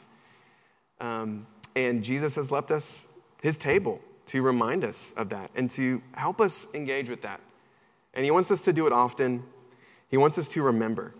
Um, 1.00 1.46
and 1.74 2.04
Jesus 2.04 2.36
has 2.36 2.52
left 2.52 2.70
us 2.70 3.08
his 3.42 3.58
table 3.58 4.00
to 4.26 4.42
remind 4.42 4.84
us 4.84 5.12
of 5.16 5.28
that 5.30 5.50
and 5.56 5.68
to 5.70 6.00
help 6.14 6.40
us 6.40 6.68
engage 6.72 7.08
with 7.08 7.22
that 7.22 7.40
and 8.14 8.24
He 8.24 8.30
wants 8.30 8.50
us 8.50 8.60
to 8.62 8.72
do 8.72 8.86
it 8.86 8.92
often. 8.92 9.42
He 10.08 10.16
wants 10.16 10.38
us 10.38 10.48
to 10.50 10.62
remember 10.62 11.14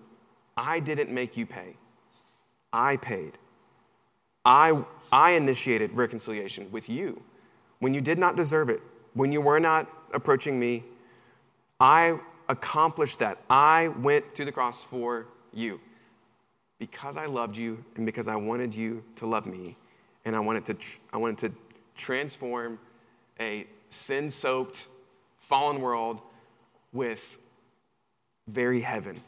I 0.57 0.81
didn't 0.81 1.11
make 1.11 1.37
you 1.37 1.45
pay, 1.47 1.77
I 2.73 2.97
paid. 2.97 3.33
I, 4.47 4.85
I 5.11 5.33
initiated 5.33 5.93
reconciliation 5.95 6.71
with 6.71 6.89
you 6.89 7.23
when 7.79 7.95
you 7.95 8.03
did 8.03 8.19
not 8.19 8.37
deserve 8.37 8.69
it, 8.69 8.81
when 9.15 9.33
you 9.33 9.41
were 9.41 9.59
not 9.59 9.89
approaching 10.15 10.59
me, 10.59 10.85
I 11.81 12.19
accomplished 12.49 13.19
that. 13.19 13.39
I 13.51 13.89
went 13.89 14.35
to 14.37 14.45
the 14.45 14.53
cross 14.53 14.83
for 14.85 15.27
you 15.53 15.81
because 16.79 17.17
I 17.17 17.27
loved 17.27 17.57
you 17.57 17.85
and 17.97 18.07
because 18.07 18.29
I 18.29 18.37
wanted 18.37 18.75
you 18.75 19.03
to 19.17 19.27
love 19.27 19.47
me. 19.47 19.77
And 20.25 20.35
I 20.35 20.41
wanted 20.41 20.65
to, 20.67 20.75
tr- 20.75 20.99
I 21.13 21.19
wanted 21.19 21.39
to 21.39 21.53
transform 21.95 22.79
a 23.41 23.67
sin 23.91 24.31
soaked, 24.31 24.89
fallen 25.39 25.81
world 25.81 26.21
with 26.93 27.37
very 28.49 28.81
heaven. 28.81 29.21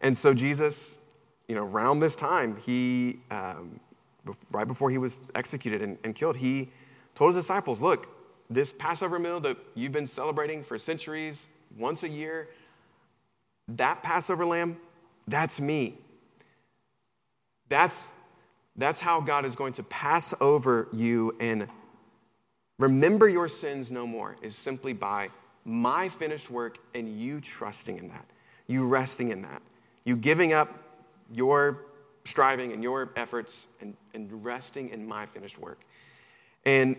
And 0.00 0.16
so, 0.16 0.32
Jesus, 0.32 0.94
you 1.48 1.54
know, 1.54 1.64
around 1.64 1.98
this 1.98 2.14
time, 2.14 2.56
he, 2.64 3.18
um, 3.30 3.80
right 4.52 4.66
before 4.66 4.90
he 4.90 4.98
was 4.98 5.20
executed 5.34 5.82
and, 5.82 5.98
and 6.04 6.14
killed, 6.14 6.36
he 6.36 6.68
told 7.14 7.34
his 7.34 7.44
disciples, 7.44 7.80
Look, 7.80 8.06
this 8.50 8.72
Passover 8.72 9.18
meal 9.18 9.40
that 9.40 9.56
you've 9.74 9.92
been 9.92 10.06
celebrating 10.06 10.62
for 10.62 10.78
centuries, 10.78 11.48
once 11.76 12.02
a 12.02 12.08
year, 12.08 12.48
that 13.68 14.02
Passover 14.02 14.46
lamb, 14.46 14.78
that's 15.26 15.60
me. 15.60 15.98
That's, 17.68 18.08
that's 18.76 19.00
how 19.00 19.20
God 19.20 19.44
is 19.44 19.54
going 19.54 19.74
to 19.74 19.82
pass 19.82 20.32
over 20.40 20.88
you 20.92 21.36
and 21.38 21.68
remember 22.78 23.28
your 23.28 23.48
sins 23.48 23.90
no 23.90 24.06
more, 24.06 24.36
is 24.40 24.56
simply 24.56 24.94
by 24.94 25.28
my 25.64 26.08
finished 26.08 26.50
work 26.50 26.78
and 26.94 27.20
you 27.20 27.40
trusting 27.40 27.98
in 27.98 28.08
that, 28.08 28.24
you 28.66 28.88
resting 28.88 29.30
in 29.30 29.42
that, 29.42 29.60
you 30.04 30.16
giving 30.16 30.54
up 30.54 30.82
your 31.30 31.84
striving 32.24 32.72
and 32.72 32.82
your 32.82 33.10
efforts 33.16 33.66
and, 33.80 33.94
and 34.14 34.44
resting 34.44 34.88
in 34.88 35.06
my 35.06 35.26
finished 35.26 35.58
work. 35.58 35.80
And 36.64 36.96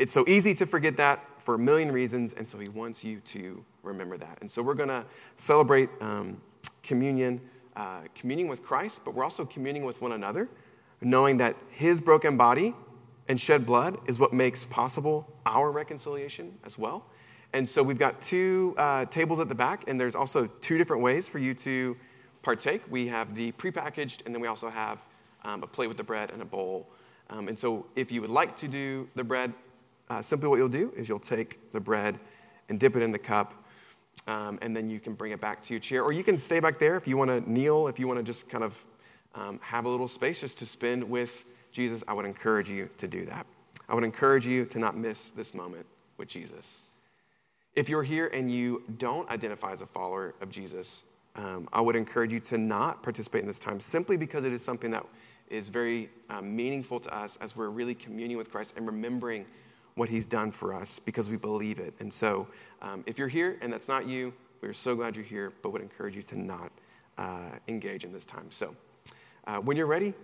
it's 0.00 0.12
so 0.12 0.24
easy 0.26 0.54
to 0.54 0.64
forget 0.64 0.96
that 0.96 1.22
for 1.36 1.56
a 1.56 1.58
million 1.58 1.92
reasons, 1.92 2.32
and 2.32 2.48
so 2.48 2.58
he 2.58 2.70
wants 2.70 3.04
you 3.04 3.20
to 3.20 3.62
remember 3.82 4.16
that. 4.16 4.38
And 4.40 4.50
so 4.50 4.62
we're 4.62 4.74
going 4.74 4.88
to 4.88 5.04
celebrate 5.36 5.90
um, 6.00 6.40
communion, 6.82 7.38
uh, 7.76 8.00
communing 8.14 8.48
with 8.48 8.62
Christ, 8.62 9.02
but 9.04 9.14
we're 9.14 9.24
also 9.24 9.44
communing 9.44 9.84
with 9.84 10.00
one 10.00 10.12
another, 10.12 10.48
knowing 11.02 11.36
that 11.36 11.54
his 11.68 12.00
broken 12.00 12.38
body 12.38 12.74
and 13.28 13.38
shed 13.38 13.66
blood 13.66 13.98
is 14.06 14.18
what 14.18 14.32
makes 14.32 14.64
possible 14.64 15.30
our 15.44 15.70
reconciliation 15.70 16.58
as 16.64 16.78
well. 16.78 17.04
And 17.52 17.68
so 17.68 17.82
we've 17.82 17.98
got 17.98 18.22
two 18.22 18.74
uh, 18.78 19.04
tables 19.04 19.38
at 19.38 19.50
the 19.50 19.54
back, 19.54 19.84
and 19.86 20.00
there's 20.00 20.16
also 20.16 20.46
two 20.62 20.78
different 20.78 21.02
ways 21.02 21.28
for 21.28 21.38
you 21.38 21.52
to 21.54 21.94
partake. 22.40 22.80
We 22.88 23.06
have 23.08 23.34
the 23.34 23.52
prepackaged, 23.52 24.24
and 24.24 24.34
then 24.34 24.40
we 24.40 24.48
also 24.48 24.70
have 24.70 24.98
um, 25.44 25.62
a 25.62 25.66
plate 25.66 25.88
with 25.88 25.98
the 25.98 26.04
bread 26.04 26.30
and 26.30 26.40
a 26.40 26.46
bowl. 26.46 26.88
Um, 27.28 27.48
and 27.48 27.58
so 27.58 27.84
if 27.96 28.10
you 28.10 28.22
would 28.22 28.30
like 28.30 28.56
to 28.56 28.68
do 28.68 29.06
the 29.14 29.24
bread, 29.24 29.52
uh, 30.10 30.20
simply 30.20 30.48
what 30.48 30.56
you'll 30.56 30.68
do 30.68 30.92
is 30.96 31.08
you'll 31.08 31.18
take 31.18 31.72
the 31.72 31.80
bread 31.80 32.18
and 32.68 32.78
dip 32.78 32.96
it 32.96 33.02
in 33.02 33.12
the 33.12 33.18
cup, 33.18 33.54
um, 34.26 34.58
and 34.60 34.76
then 34.76 34.90
you 34.90 35.00
can 35.00 35.14
bring 35.14 35.32
it 35.32 35.40
back 35.40 35.62
to 35.62 35.72
your 35.72 35.80
chair. 35.80 36.02
Or 36.02 36.12
you 36.12 36.24
can 36.24 36.36
stay 36.36 36.60
back 36.60 36.78
there 36.78 36.96
if 36.96 37.08
you 37.08 37.16
want 37.16 37.30
to 37.30 37.50
kneel, 37.50 37.88
if 37.88 37.98
you 37.98 38.06
want 38.06 38.18
to 38.18 38.24
just 38.24 38.48
kind 38.48 38.64
of 38.64 38.84
um, 39.34 39.60
have 39.62 39.84
a 39.84 39.88
little 39.88 40.08
space 40.08 40.40
just 40.40 40.58
to 40.58 40.66
spend 40.66 41.08
with 41.08 41.44
Jesus. 41.72 42.02
I 42.08 42.12
would 42.12 42.26
encourage 42.26 42.68
you 42.68 42.90
to 42.98 43.06
do 43.06 43.24
that. 43.26 43.46
I 43.88 43.94
would 43.94 44.04
encourage 44.04 44.46
you 44.46 44.64
to 44.66 44.78
not 44.78 44.96
miss 44.96 45.30
this 45.30 45.54
moment 45.54 45.86
with 46.16 46.28
Jesus. 46.28 46.78
If 47.74 47.88
you're 47.88 48.02
here 48.02 48.26
and 48.26 48.50
you 48.50 48.82
don't 48.98 49.28
identify 49.30 49.72
as 49.72 49.80
a 49.80 49.86
follower 49.86 50.34
of 50.40 50.50
Jesus, 50.50 51.04
um, 51.36 51.68
I 51.72 51.80
would 51.80 51.94
encourage 51.94 52.32
you 52.32 52.40
to 52.40 52.58
not 52.58 53.04
participate 53.04 53.42
in 53.42 53.46
this 53.46 53.60
time 53.60 53.78
simply 53.78 54.16
because 54.16 54.42
it 54.42 54.52
is 54.52 54.62
something 54.62 54.90
that 54.90 55.06
is 55.48 55.68
very 55.68 56.10
um, 56.28 56.54
meaningful 56.54 56.98
to 57.00 57.16
us 57.16 57.38
as 57.40 57.54
we're 57.54 57.70
really 57.70 57.94
communing 57.94 58.36
with 58.36 58.50
Christ 58.50 58.74
and 58.76 58.86
remembering 58.86 59.46
what 60.00 60.08
he's 60.08 60.26
done 60.26 60.50
for 60.50 60.72
us 60.72 60.98
because 60.98 61.28
we 61.28 61.36
believe 61.36 61.78
it. 61.78 61.92
And 62.00 62.10
so, 62.10 62.48
um, 62.80 63.04
if 63.06 63.18
you're 63.18 63.28
here 63.28 63.58
and 63.60 63.70
that's 63.70 63.86
not 63.86 64.08
you, 64.08 64.32
we're 64.62 64.72
so 64.72 64.96
glad 64.96 65.14
you're 65.14 65.26
here, 65.26 65.52
but 65.60 65.74
would 65.74 65.82
encourage 65.82 66.16
you 66.16 66.22
to 66.22 66.40
not 66.40 66.72
uh, 67.18 67.50
engage 67.68 68.04
in 68.04 68.10
this 68.10 68.24
time. 68.24 68.46
So, 68.48 68.74
uh, 69.46 69.58
when 69.58 69.76
you're 69.76 69.84
ready, 69.84 70.14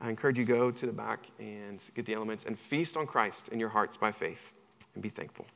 I 0.00 0.10
encourage 0.10 0.36
you 0.36 0.44
go 0.44 0.72
to 0.72 0.84
the 0.84 0.92
back 0.92 1.30
and 1.38 1.80
get 1.94 2.06
the 2.06 2.14
elements 2.14 2.44
and 2.44 2.58
feast 2.58 2.96
on 2.96 3.06
Christ 3.06 3.50
in 3.52 3.60
your 3.60 3.68
hearts 3.68 3.96
by 3.96 4.10
faith 4.10 4.52
and 4.94 5.02
be 5.02 5.08
thankful. 5.08 5.46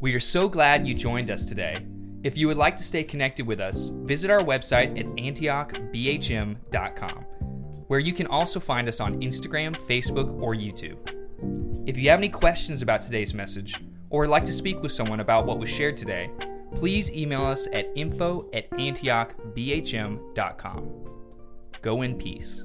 We 0.00 0.14
are 0.14 0.20
so 0.20 0.48
glad 0.48 0.86
you 0.86 0.94
joined 0.94 1.30
us 1.30 1.44
today. 1.44 1.76
If 2.22 2.38
you 2.38 2.46
would 2.46 2.56
like 2.56 2.78
to 2.78 2.82
stay 2.82 3.04
connected 3.04 3.46
with 3.46 3.60
us, 3.60 3.90
visit 3.90 4.30
our 4.30 4.40
website 4.40 4.98
at 4.98 5.04
antiochbhm.com 5.04 7.26
where 7.90 7.98
you 7.98 8.12
can 8.12 8.28
also 8.28 8.60
find 8.60 8.86
us 8.86 9.00
on 9.00 9.20
Instagram, 9.20 9.74
Facebook, 9.74 10.40
or 10.40 10.54
YouTube. 10.54 10.96
If 11.88 11.98
you 11.98 12.08
have 12.08 12.20
any 12.20 12.28
questions 12.28 12.82
about 12.82 13.00
today's 13.00 13.34
message, 13.34 13.74
or 14.10 14.20
would 14.20 14.30
like 14.30 14.44
to 14.44 14.52
speak 14.52 14.80
with 14.80 14.92
someone 14.92 15.18
about 15.18 15.44
what 15.44 15.58
was 15.58 15.68
shared 15.68 15.96
today, 15.96 16.30
please 16.76 17.12
email 17.12 17.44
us 17.44 17.66
at 17.72 17.90
info 17.96 18.48
at 18.52 18.70
antiochbhm.com. 18.70 20.90
Go 21.82 22.02
in 22.02 22.16
peace. 22.16 22.64